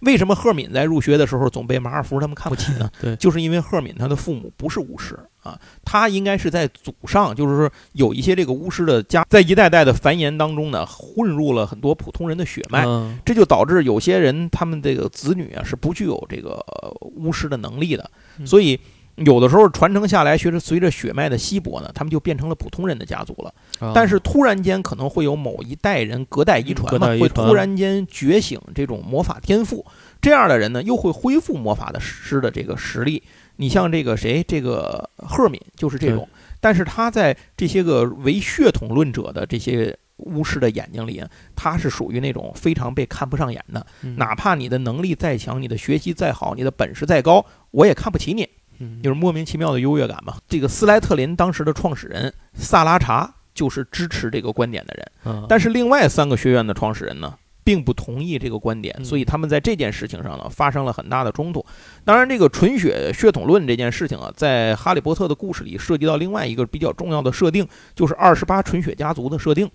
[0.00, 2.90] 为什么赫敏在入学的时候总被马尔福他们看不起呢？
[3.00, 18.78] 对就是因为赫敏他的父母不是巫师啊，他应该是在祖上，就是说有一些这个巫师的家，在一代代的繁衍当中呢，混入了很多普通人的血脉，嗯这就导致有些人他们这个子女啊是不具有这个呃巫师的能力的，嗯所以
[19.24, 23.52] 有的时候传承下来，随着随着血脉的稀薄呢，他们就变成了普通人的家族了。
[23.78, 29.84] 啊但是突然间可能会有某一代人隔代遗传嘛，会突然间觉醒这种魔法天赋，
[30.20, 33.22] 这样的人呢又会恢复魔法的师的这个实力。
[33.56, 36.28] 你像这个谁，这个赫敏就是这种，
[36.60, 43.86] 但是他在这些个唯血统论者的这些巫师的眼睛里，他是属于那种非常被看不上眼的。
[44.02, 48.46] 嗯哪怕你的能力再强，你的学习再好，你的本事再高，我也看不起你。
[48.78, 50.36] 嗯就是莫名其妙的优越感嘛。
[50.48, 61.64] 这个斯莱特林当时的创始人萨拉查就是支持这个观点的人，啊但是另外三个学院的创始人呢，并不同意这个观点，嗯所以他们在这件事情上呢发生了很大的冲突。
[62.04, 69.68] 当然，这个纯血血统论这件事情啊，在《哈利波特》的故事里涉及到另外一个比较重要的设定，就是二十八纯血家族的设定。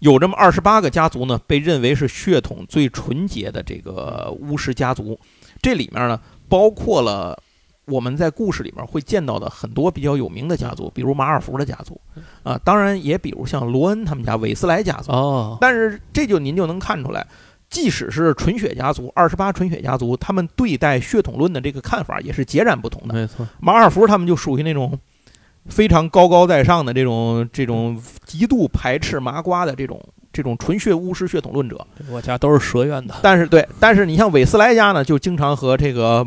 [0.00, 5.18] 有这么二十八个家族呢，被认为是血统最纯洁的这个巫师家族。
[5.62, 7.40] 这里面呢，包括了
[7.86, 12.00] 我们在故事里面会见到的很多比较有名的家族，比如马尔福的家族，
[12.44, 15.10] 啊，当然也比如像罗恩他们家韦斯莱家族。
[15.10, 17.26] 哦，但是这就您就能看出来，
[17.68, 23.14] 即使是纯血家族，二十八纯血家族，他们对待血统论的这个看法也是截然不同的。
[23.14, 24.96] 没错，马尔福他们就属于那种
[25.66, 30.00] 非常高高在上的这种这种极度排斥麻瓜的这种
[30.32, 31.84] 这种纯血巫师血统论者。
[32.08, 36.24] 我家都是蛇院的，但是对，但是你像韦斯莱家呢，就经常和这个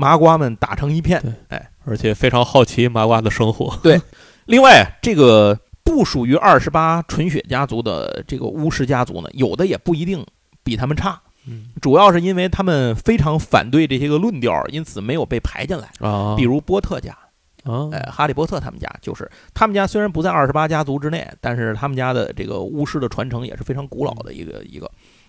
[0.00, 1.22] 麻瓜们打成一片。
[1.48, 3.78] 哎而且非常好奇麻瓜的生活。
[3.82, 4.00] 对
[4.46, 10.24] 另外，这个不属于二十八纯血家族的这个巫师家族呢，有的也不一定
[10.62, 11.20] 比他们差。
[11.46, 15.90] 嗯主要是因为他们非常反对这些个论调，因此没有被排进来。
[15.98, 17.16] 啊，比如波特家，
[17.64, 24.88] 啊，哎，哈利波特他们家就是他们家虽然不在二十八家族之内，但是他们家的这个巫师的传承也是非常古老的一个一个。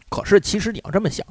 [0.09, 1.25] 可是其实你要这么想，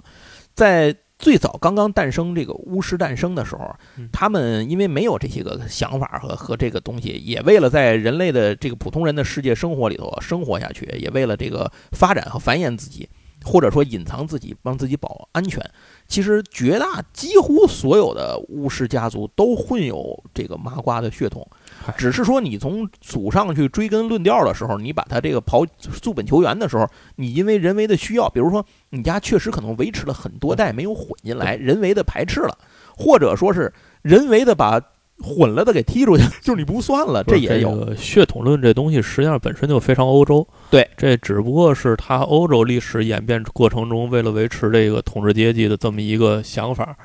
[0.54, 3.60] 在最早刚刚诞生这个巫师诞生的时候
[3.98, 13.06] 嗯，他们因为没有这些个想法和和这个东西，也为了在人类的这个普通人的世界生活里头生活下去，也为了这个发展和繁衍自己，
[13.44, 15.62] 或者说隐藏自己，帮自己保安全。
[16.08, 21.59] 其实绝大几乎所有的巫师家族都混有这个麻瓜的血统嗨，
[21.96, 32.56] 只是说你从祖上去追根论调的时候，你把它这个刨溯本求源的时候，你因为人为的需要，比如说你家确实可能维持了很多代没有混进来，人为的排斥了，
[32.96, 33.72] 或者说是
[34.02, 34.80] 人为的把
[35.22, 37.76] 混了的给踢出去，就是你不算了，这也有。
[37.76, 40.46] 个血统论这东西，实际上本身就非常欧洲。
[40.70, 46.96] 对，这只不过是他欧洲历史演变过程中，为了维持这个统治阶级的这么一个想法，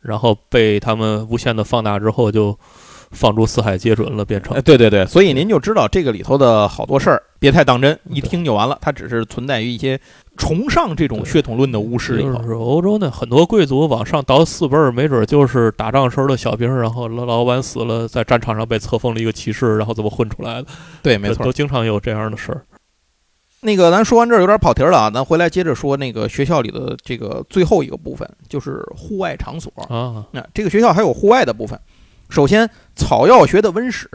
[0.00, 2.58] 然后被他们无限的放大之后，就
[3.10, 8.78] 放诸四海皆准了，变成呃，对对对，所以您就知道这个里头的好多事儿，别太当真，一听就完了。
[8.80, 9.98] 它只是存在于一些
[10.36, 12.36] 崇尚这种血统论的巫师里头。
[12.36, 20.68] 就是欧洲呢很多贵族往上倒四辈儿，没准就是打仗时候的小兵，然后老老板死了，在战场上被册封了一个骑士，然后怎么混出来的？
[21.02, 21.52] 对，没错都。
[21.52, 22.64] 经常有这样的事儿。
[23.60, 29.72] 那个，咱说完这儿有点跑题儿了啊，咱回来接着说那个学校里的这个最后一个部分，就是户外场所。
[29.88, 31.76] 啊，那这个学校还有户外的部分。
[32.28, 34.08] 首先，草药学的温室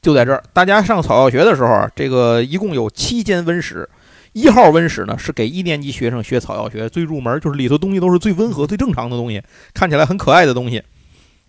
[0.00, 0.42] 就在这儿。
[0.52, 3.88] 大家上草药学的时候，这个一共有七间温室。
[4.32, 9.42] 一号温室呢是给一年级学生学草药学，最入门，就是里头东西都是最温和、最正常的东西，
[9.74, 10.82] 看起来很可爱的东西，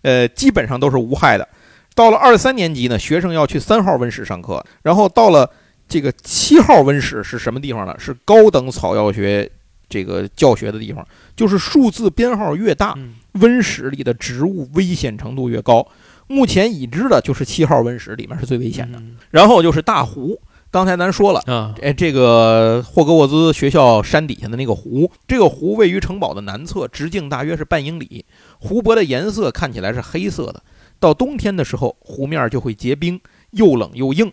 [0.02, 1.48] 呃，基本上都是无害的。
[1.94, 5.48] 到了二三年级呢，学生要去三号温室上课，然后到了
[5.88, 7.96] 这个七号温室是什么地方呢？
[7.98, 9.50] 是高等草药学
[9.88, 11.02] 这个教学的地方，
[11.34, 12.94] 就是数字编号越大，
[13.34, 15.86] 温室里的植物危险程度越高。
[16.26, 20.40] 目前已知的就是七号温室里面是最危险的，嗯然后就是大湖。
[20.70, 28.24] 刚才咱说了，啊，哎，这个霍格沃兹学校山底下的那个湖，这个湖位于城堡的南侧，直径大约是半英里。
[28.58, 30.60] 湖泊的颜色看起来是黑色的，
[30.98, 33.20] 到冬天的时候，湖面就会结冰，
[33.50, 34.32] 又冷又硬。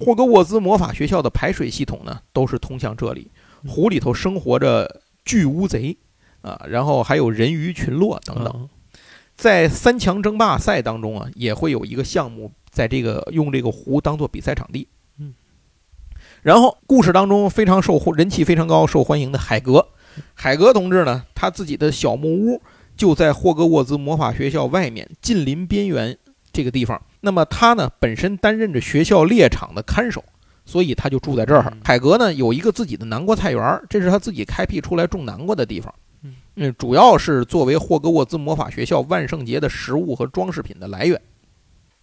[0.00, 3.30] 霍格沃兹魔法学校的排水系统呢，都是通向这里。
[3.66, 5.94] 湖里头生活着巨乌贼
[6.42, 8.68] 啊，然后还有人鱼群落等等。
[9.34, 14.86] 在三强争霸赛当中啊，也会有一个项目在这个用这个湖当做比赛场地。
[15.18, 15.32] 嗯，
[16.42, 19.88] 然后故事当中非常受人气非常高、受欢迎的海格，
[20.34, 22.62] 海格同志呢，他自己的小木屋
[22.96, 26.16] 就在霍格沃兹魔法学校外面近邻边缘
[26.52, 27.00] 这个地方。
[27.22, 30.22] 那么他呢，本身担任着学校猎场的看守，
[30.64, 31.72] 所以他就住在这儿。
[31.82, 35.92] 海格呢有一个自己的南瓜菜园，这是他自己开辟出来种南瓜的地方。
[36.56, 41.20] 嗯，主要是作为霍格沃兹魔法学校万圣节的食物和装饰品的来源。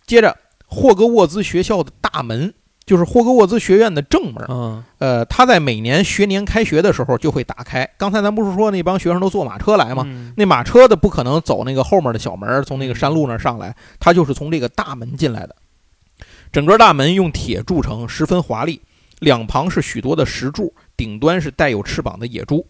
[0.05, 2.53] 接着，霍格沃兹学校的大门。
[2.86, 7.88] 就是霍格沃兹学院的正门，嗯，呃，他在每年学年开学的时候就会打开。
[7.99, 10.03] 刚才咱不是说那帮学生都坐马车来吗？
[10.36, 15.55] 那马车的不可能走那个后面的小门，从那个山路那上来，他就是从这个大门进来的。
[16.51, 18.82] 整个大门用铁铸成，十分华丽，
[19.20, 22.65] 两旁是许多的石柱，顶端是带有翅膀的野猪。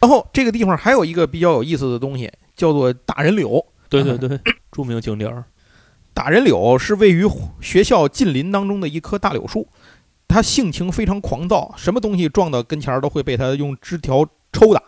[0.00, 3.64] 然后这个地方还有一个比较有意思的东西，叫做打人柳。
[3.88, 4.38] 对对对，
[4.70, 5.44] 著名景点儿。
[6.12, 7.24] 打人柳是位于
[7.60, 9.66] 学校近邻当中的一棵大柳树，
[10.26, 14.82] 它性情非常狂躁，什么东西撞到跟前都会被它用枝条抽打，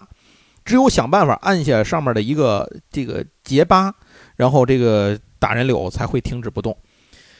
[0.64, 3.94] 只有想办法按下上面的一个这个结疤，
[4.36, 6.76] 然后这个打人柳才会停止不动。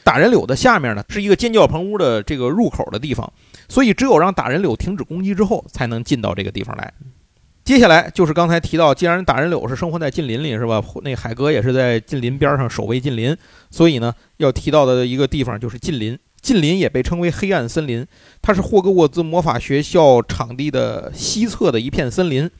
[0.03, 3.31] 打人柳的下面呢是一个尖叫棚屋的这个入口的地方，
[3.69, 6.91] 所以只有让打人柳停止攻击之后，才能进到这个地方来。
[7.71, 10.83] 接下来就是刚才提到，既然打人柳是生活在近邻里，是吧？
[11.03, 13.33] 那海格也是在近邻边上守卫近邻，
[13.69, 16.19] 所以呢，要提到的一个地方就是近邻。
[16.41, 18.05] 近邻也被称为黑暗森林，
[18.41, 22.51] 它是霍格沃兹魔法学校场地的西侧的一片森林。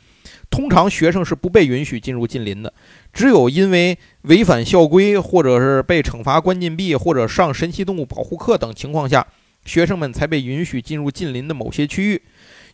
[0.50, 2.74] 通常学生是不被允许进入近邻的，
[3.12, 9.28] 只有因为违反校规，或者是被惩罚关禁闭，或者上神奇动物保护课等情况下，
[9.66, 12.22] 学生们才被允许进入近邻的某些区域。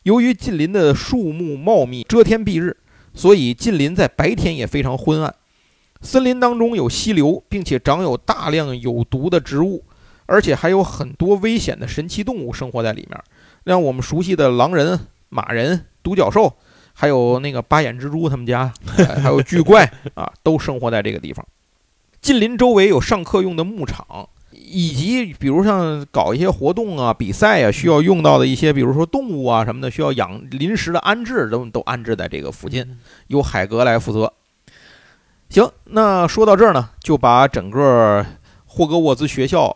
[0.07, 2.77] 由于近邻的树木茂密，遮天蔽日，
[3.13, 5.35] 所以近邻在白天也非常昏暗。
[5.99, 9.83] 森林当中有溪流，并且长有大量有毒的植物，
[10.25, 13.21] 而且还有很多危险的神奇动物生活在里面，
[13.65, 14.97] 让我们熟悉的狼人、
[15.27, 16.55] 马人、独角兽，
[16.93, 18.73] 还有那个八眼蜘蛛，他们家
[19.21, 21.45] 还有巨怪啊，都生活在这个地方。
[22.21, 24.29] 近邻周围有上课用的牧场。
[24.69, 32.97] 以及比如像搞一些活动啊、比赛啊，需要用到的一些，比如说动物啊什么的，需要养临时的安置，都都安置在这个附近，
[33.27, 34.33] 由海格来负责。
[35.49, 38.25] 行，那说到这儿呢，就把整个
[38.65, 39.75] 霍格沃兹学校，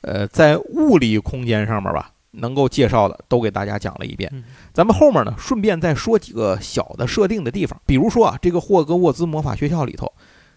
[0.00, 4.32] 呃，在物理空间上面吧，能够介绍的都给大家讲了一遍。
[4.72, 10.10] 咱们后面呢，顺便再说几个小的设定的地方，比如说啊，这个霍格沃兹魔法学校里头，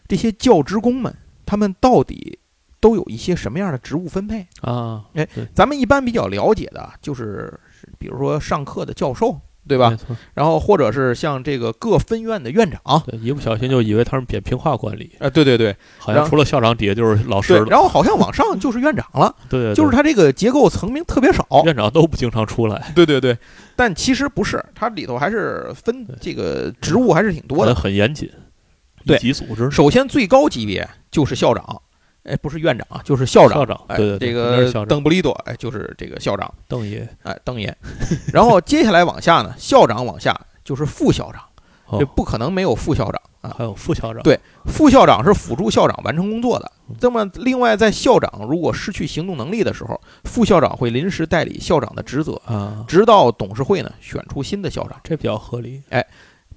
[0.07, 1.13] 这些教职工们，
[1.45, 2.39] 他们到底。
[2.83, 5.05] 都有一些什么样的职务分配啊？
[5.13, 5.25] 哎，
[5.55, 7.57] 咱们一般比较了解的就是，
[7.97, 9.97] 比如说上课的教授，对吧？
[10.33, 15.29] 然后或者是像这个各分院的院长，对，一不小心就以为他是扁平化管理啊。
[15.29, 17.53] 对对对，好像除了校长底下就是老师。
[17.69, 19.33] 然后好像往上就是院长了。
[19.49, 22.91] 对，就是他这个结构层面特别少，院长都不经常出来。
[22.93, 23.37] 对对对，
[23.77, 28.29] 但其实不是，它里头还是分这个职务还是挺多的，很严谨。
[29.05, 29.71] 对，级组织。
[29.71, 31.81] 首先最高级别就是校长。
[32.23, 33.59] 哎，不是院长啊，就是校长。
[33.59, 37.75] 校长，对对，这个邓布利多，哎，就是这个校长，邓爷，哎，邓爷。
[38.33, 43.55] 然后接下来往下呢，校长往下就是副校长，这不可能没有副校长啊。
[43.57, 46.71] 还有副校长，对，副校长是辅助校长完成工作的。
[47.01, 55.81] 那么，另外在校长如果失去行动能力的时候，副校长会临时代理校长的职责啊，直到董事会呢选出新的校长，这比较合理。
[55.89, 56.05] 哎。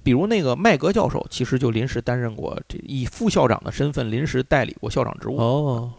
[0.07, 5.37] 比如那个麦格教授，其实就临时担任过这以副校长的身份临时代理过校长职务。
[5.37, 5.93] 哦，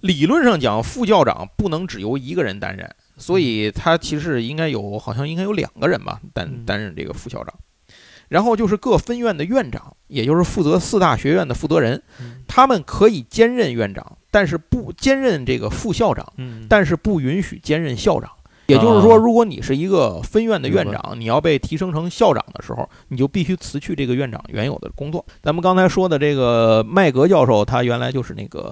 [0.00, 7.54] 理论上讲，副校长不能只由一个人担任，所以他其实应该有，好像应该有两个人吧担担任这个副校长。
[8.28, 12.02] 然后就是各分院的院长，也就是负责四大学院的负责人，
[12.48, 16.32] 他们可以兼任院长，但是不兼任这个副校长，
[16.66, 18.30] 但是不允许兼任校长。
[18.70, 25.24] 也就是说，如果你是一个分院的院长，你要被提升成校长的时候，你就必须辞去这个院长原有的工作。
[25.42, 28.70] 咱们刚才说的这个麦格教授，他原来就是那个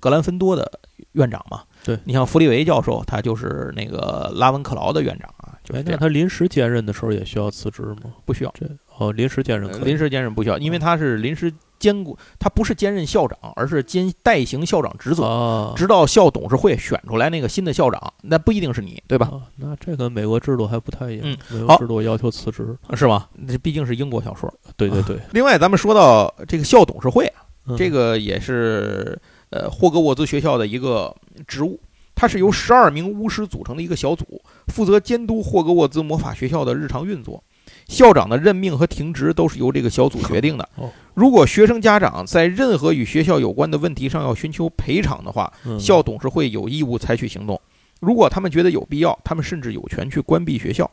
[0.00, 0.70] 格兰芬多的
[1.16, 1.62] 院长嘛。
[1.84, 5.58] 对你像弗利维教授，他就是那个拉文克劳的院长啊。
[5.74, 8.12] 哎，那他临时兼任的时候也需要辞职吗？
[8.24, 8.54] 不需要。
[8.58, 8.66] 这
[8.98, 11.52] 哦，临时兼任，临时兼任不需要，因为他是临时。
[11.78, 19.30] 兼顾他不是兼任校长，而是兼代行校长职责，直到校董事会选出来那个新的校长，那不一定是你，对吧？
[19.56, 21.22] 那这跟美国制度还不太一样。
[21.24, 23.28] 嗯，美国制度要求辞职是吗？
[23.46, 24.50] 这毕竟是英国小说。
[24.74, 25.20] 对对对。
[25.32, 27.30] 另外，咱们说到这个校董事会，
[27.76, 29.20] 这个也是
[29.50, 31.14] 呃霍格沃兹学校的一个
[31.46, 31.80] 职务。
[32.14, 37.44] 它是由十二名巫师组成的一个小组，负责监督霍格沃兹魔法学校的日常运作。
[37.88, 40.90] 校长的任命和停职都是由这个小组决定的 哦。
[41.14, 47.60] 如果学生家长在任何与学校有关的问题上要寻求赔偿的话，嗯校董事会有义务采取行动。
[48.00, 50.90] 如果他们觉得有必要，他们甚至有权去关闭学校。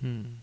[0.00, 0.40] 嗯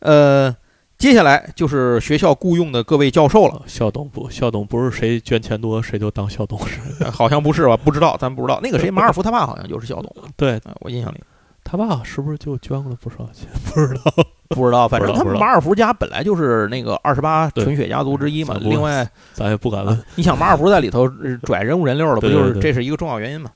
[0.00, 0.54] 呃，
[0.98, 7.76] 接下来就是学校雇佣的各位教授了，校董不校董不是谁捐钱多谁就当校董事，呃 好像不是吧？
[7.76, 8.58] 不知道，咱不知道。
[8.62, 11.18] 那个谁，马尔福他爸好像就是校董， 对呃我印象里
[11.62, 13.48] 他爸是不是就捐过了不少钱？
[13.74, 14.24] 不知道。
[14.48, 14.86] 不知道。
[14.86, 18.56] 反正他们马尔福家本来就是那个二十八纯血家族之一嘛。
[18.60, 20.02] 另外，咱也不敢问啊。
[20.14, 23.50] 你想马尔福在里头呃拽人物人溜的，不就是这是一个重要原因嘛？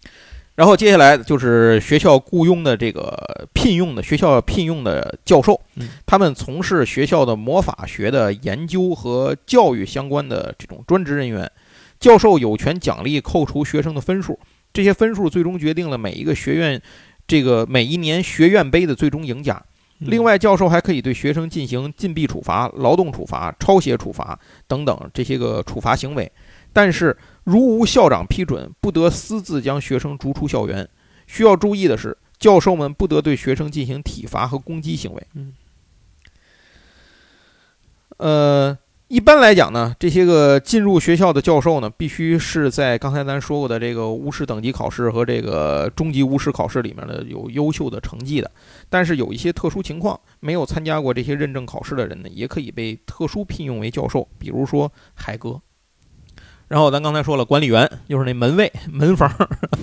[0.61, 11.51] 然后接下来就是学校雇佣的这个聘用的学校聘用的教授嗯，他们从事学校的魔法学的研究和教育相关的这种专职人员。
[11.99, 14.39] 教授有权奖励扣除学生的分数，
[14.71, 16.79] 这些分数最终决定了每一个学院
[17.27, 19.63] 这个每一年学院杯的最终赢家。
[20.01, 26.31] 另外，教授还可以对学生进行禁闭处罚、劳动处罚、抄写处罚等等这些个处罚行为，
[26.71, 30.89] 但是如无校长批准，不得私自将学生逐出校园。
[31.27, 35.27] 需要注意的是，教授们不得对学生进行体罚和攻击行为。
[35.35, 35.55] 嗯，
[38.17, 38.79] 呃，
[39.09, 48.51] 一般来讲呢，这些个进入学校的教授呢，必须是在刚才咱说过的这个巫师等级考试和这个中级巫师考试里面的有优秀的成绩的。
[48.89, 55.61] 但是有一些特殊情况，没有参加过这些认证考试的人呢，也可以被特殊聘用为教授，比如说海格。
[56.71, 59.29] 然后咱刚才说了，管理员就是那门卫、 门房，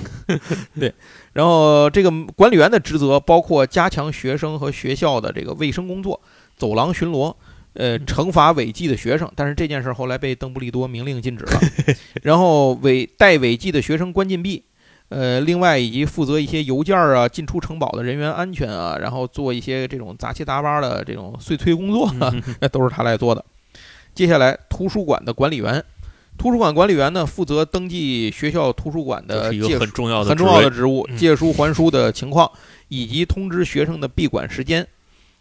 [0.79, 0.93] 对。
[1.33, 6.17] 然后这个管理员的职责包括加强学生和学校的这个卫生工作、
[6.55, 7.35] 走廊巡逻，
[7.73, 9.29] 呃，惩罚违纪的学生。
[9.35, 11.59] 但是这件事后来被邓布利多明令禁止了。
[12.23, 14.63] 然后违带违纪的学生关禁闭。
[15.09, 23.43] 呃，另外以及负责一些邮件啊、进出城堡的人员安全啊，然后做一些这种杂七杂八的这种碎催工作，啊那都是他来做的。
[24.15, 25.83] 接下来，图书馆的管理员，
[26.37, 32.49] 图书馆管理员呢，负责登记学校图书馆的借书个很重要的很重要的职职务，嗯借书还书的情况，
[32.89, 34.87] 以及通知学生的闭馆时间。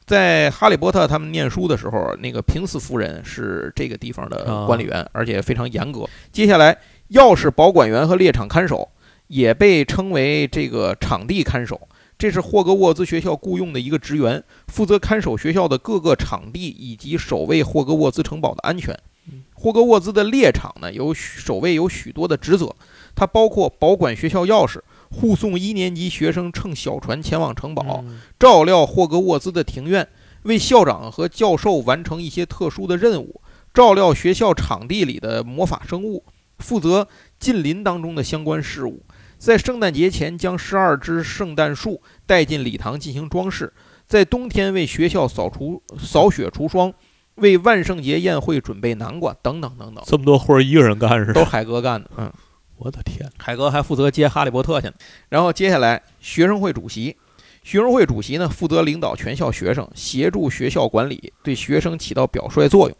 [0.06, 6.08] 在哈利波特他们念书的时候，那个平斯夫人是这个地方的管理员，而且非常严格。
[6.32, 6.78] 接下来，
[7.10, 8.88] 钥匙保管员和猎场看守
[9.26, 19.15] 也被称为这个场地看守，这是霍格沃兹学校雇佣的一个职员，负责看守学校的各个场地以及守卫霍格沃兹城堡的安全嗯。
[19.54, 22.74] 霍格沃兹的猎场呢，有许守卫有许多的职责，
[23.14, 24.80] 它包括保管学校钥匙。
[25.08, 30.06] 护送一年级学生乘小船前往城堡，嗯照料霍格沃兹的庭院，
[30.42, 33.40] 为校长和教授完成一些特殊的任务，
[33.72, 36.24] 照料学校场地里的魔法生物，
[36.58, 37.06] 负责
[37.38, 39.04] 近邻当中的相关事务。
[39.38, 43.72] 在圣诞节前将十二只圣诞树带进礼堂进行装饰，
[44.08, 46.92] 在冬天为学校扫除扫雪除霜，
[47.36, 51.32] 为万圣节宴会准备南瓜等等等等，这么多活儿一个人干是吧？
[51.32, 52.10] 都是海哥干的。
[52.16, 52.32] 嗯。
[52.78, 54.92] 我的天，海哥还负责接哈利波特去呢。
[55.30, 57.16] 然后接下来，学生会主席，
[57.62, 62.96] 学生会主席呢负责领导全校学生，协助学校管理，对学生起到表率作用。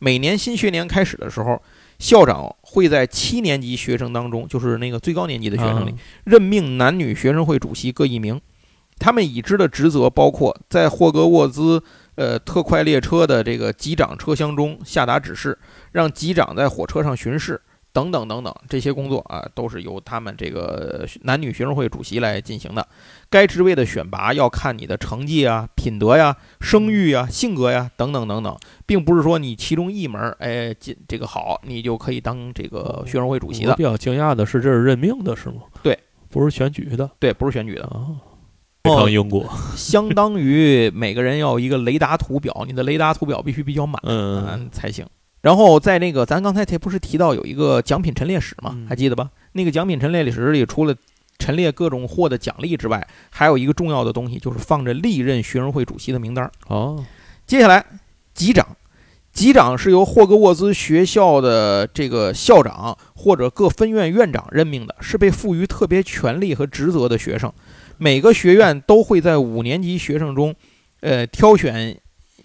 [0.00, 1.62] 每年新学年开始的时候，
[2.00, 8.40] 校长会在七年级学生当中，就是那个最高年级的学生里，啊任命男女学生会主席各一名。
[8.98, 11.80] 他们已知的职责包括在霍格沃兹
[12.20, 15.58] 呃特快列车的这个机长车厢中下达指示，
[15.90, 17.58] 让机长在火车上巡视。
[17.92, 22.86] 等等等等，这些工作啊，都是由他们这个男女学生会主席来进行的。
[23.28, 28.56] 该职位的选拔要看你的成绩啊、品德呀、声誉呀、性格呀等等等等，
[28.86, 33.74] 并不是说你其中一门儿哎进这个好，你就可以当这个学生会主席的。
[33.74, 35.62] 比较惊讶的是，这是任命的是吗？
[35.82, 35.98] 对，
[36.28, 38.06] 不是选举的对，不是选举的，啊，
[38.82, 39.48] 非常英国。
[39.76, 45.06] 相当于每个人要有一个雷达图表，你的雷达图表必须比较满，嗯，嗯才行。
[45.42, 48.86] 然后在那个咱刚才这不是提到有一个奖品陈列室吗嗯？
[48.86, 49.30] 还记得吧？
[49.52, 50.94] 那个奖品陈列室里除了
[51.38, 56.52] 陈列各种获的奖励之外，还有一个重要的东西，就是放着历任学生会主席的名单儿。
[56.68, 57.02] 哦，
[57.46, 57.82] 接下来，
[58.34, 58.76] 级长，
[59.32, 67.50] 级长是由霍格沃兹学校的这个校长或者各分院院长任命的，是被赋予特别权利和职责的学生。
[68.02, 70.54] 每个学院都会在五年级学生中，
[71.00, 72.00] 呃，挑选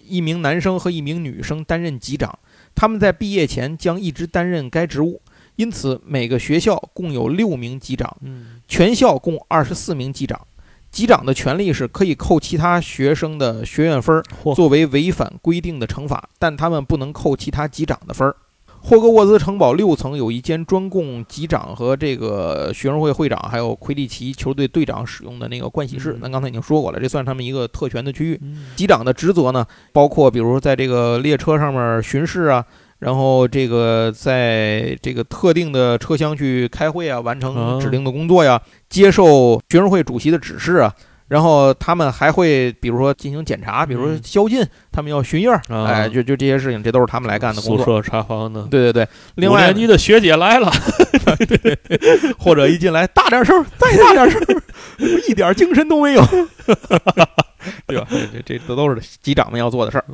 [0.06, 2.38] 一名男生和一名女生担任级长。
[2.76, 5.22] 他们在毕业前将一直担任该职务，
[5.56, 10.46] 因此每个学校共有六名级长，嗯，全校共二十四名级长。
[10.92, 18.36] 级长的权利是可以扣其他学生的学院分儿，作为违反规定的惩罚，但他们不能扣其他级长的分儿。
[18.88, 26.16] 霍格沃兹城堡六层有一间专供级长和这个学生会会长，还有魁地奇球队队长使用的那个盥洗室。
[26.22, 28.40] 咱刚才已经说过了，这算是他们一个特权的区域。
[28.76, 32.64] 级长的职责呢，包括比如在这个列车上面巡视啊，
[33.00, 40.94] 然后这个在这个特定的车厢去开会啊，完成指定的工作呀，接受学生会主席的指示啊。
[41.28, 47.84] 然后他们还会，比如说进行检查，比如说宵禁，他们要巡夜，哎，就就这些事情，这都是他们来干的工作。
[47.84, 49.08] 宿舍查房的，对对对。
[49.34, 50.72] 另外，你的学姐来了，
[51.50, 51.80] 对
[52.38, 54.40] 或者一进来大点声，再大点声，
[55.28, 56.24] 一点精神都没有，
[57.88, 58.08] 对吧？
[58.10, 60.06] 这这这都是机长们要做的事儿。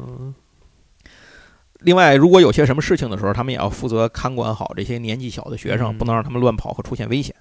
[1.81, 7.35] 另外，如果有些什么事情的时候，他们也要负责看管好这些年纪小的学生，不能让他们乱跑和出现危险。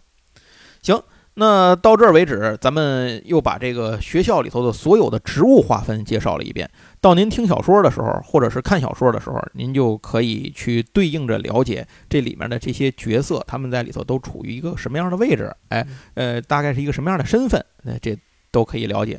[0.83, 1.01] 行。
[1.41, 6.71] 那到这儿为止，咱们又把这个学校里头的所有的职务划分介绍了一遍。
[7.01, 18.15] 到您听小说的时候，或者是看小说的时候，您就可以去对应着了解这里面的这些角色，他们在里头都处于一个什么样的位置，哎，呃，大概是一个什么样的身份，那这
[18.53, 19.19] 都可以了解。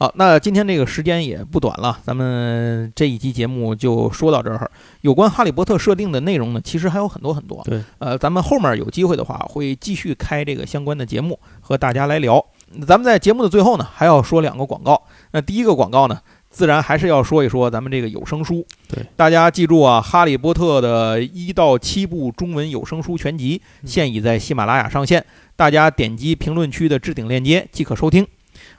[0.00, 4.70] 好，那今天这个时间也不短了，咱们这一期节目就说到这儿。
[5.00, 7.60] 有关哈利波特设定的内容呢，其实还有很多很多。
[7.64, 12.44] 对，呃，咱们后面有机会的话，会继续开这个相关的节目和大家来聊。
[12.86, 15.02] 咱们在节目的最后呢，还要说两个广告。
[15.32, 18.64] 那第一个广告呢，自然还是要说一说咱们这个有声书。
[18.86, 25.26] 对，大家记住啊，《哈利波特》的一到七部中文有声书全集现已在喜马拉雅上线，
[25.56, 28.24] 大家点击评论区的置顶链接即可收听。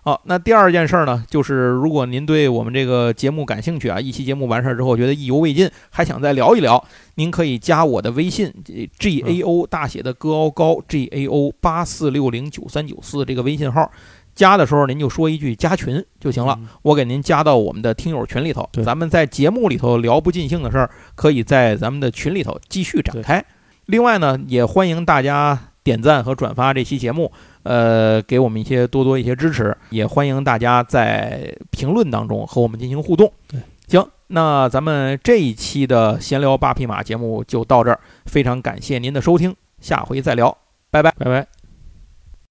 [0.01, 6.81] 好，那第二件事呢，就是如果您对我们这个节目感兴趣啊，一期节目完事儿之后觉得意犹未尽，还想再聊一聊，
[7.15, 8.51] 您可以加我的微信
[8.97, 13.91] ，G A O 大写的戈奥高 G A O 八四六零九三九四这个微信号，
[14.33, 23.43] 加的时候您就说一句加群就行了，我给您加到我们的听友群里头，咱们在节目里头聊不尽兴的事儿，可以在咱们的群里头继续展开。
[23.85, 27.31] 另外呢，也欢迎大家点赞和转发这期节目。
[27.63, 33.31] 呃，给我们一些多多一些支持，也欢迎大家在评论当中和我们进行互动。
[33.47, 40.57] 对，行，那咱们这一期的闲聊八匹马节目就到这儿，非常感谢您的收听，下回再聊，
[40.89, 41.48] 拜拜，拜拜。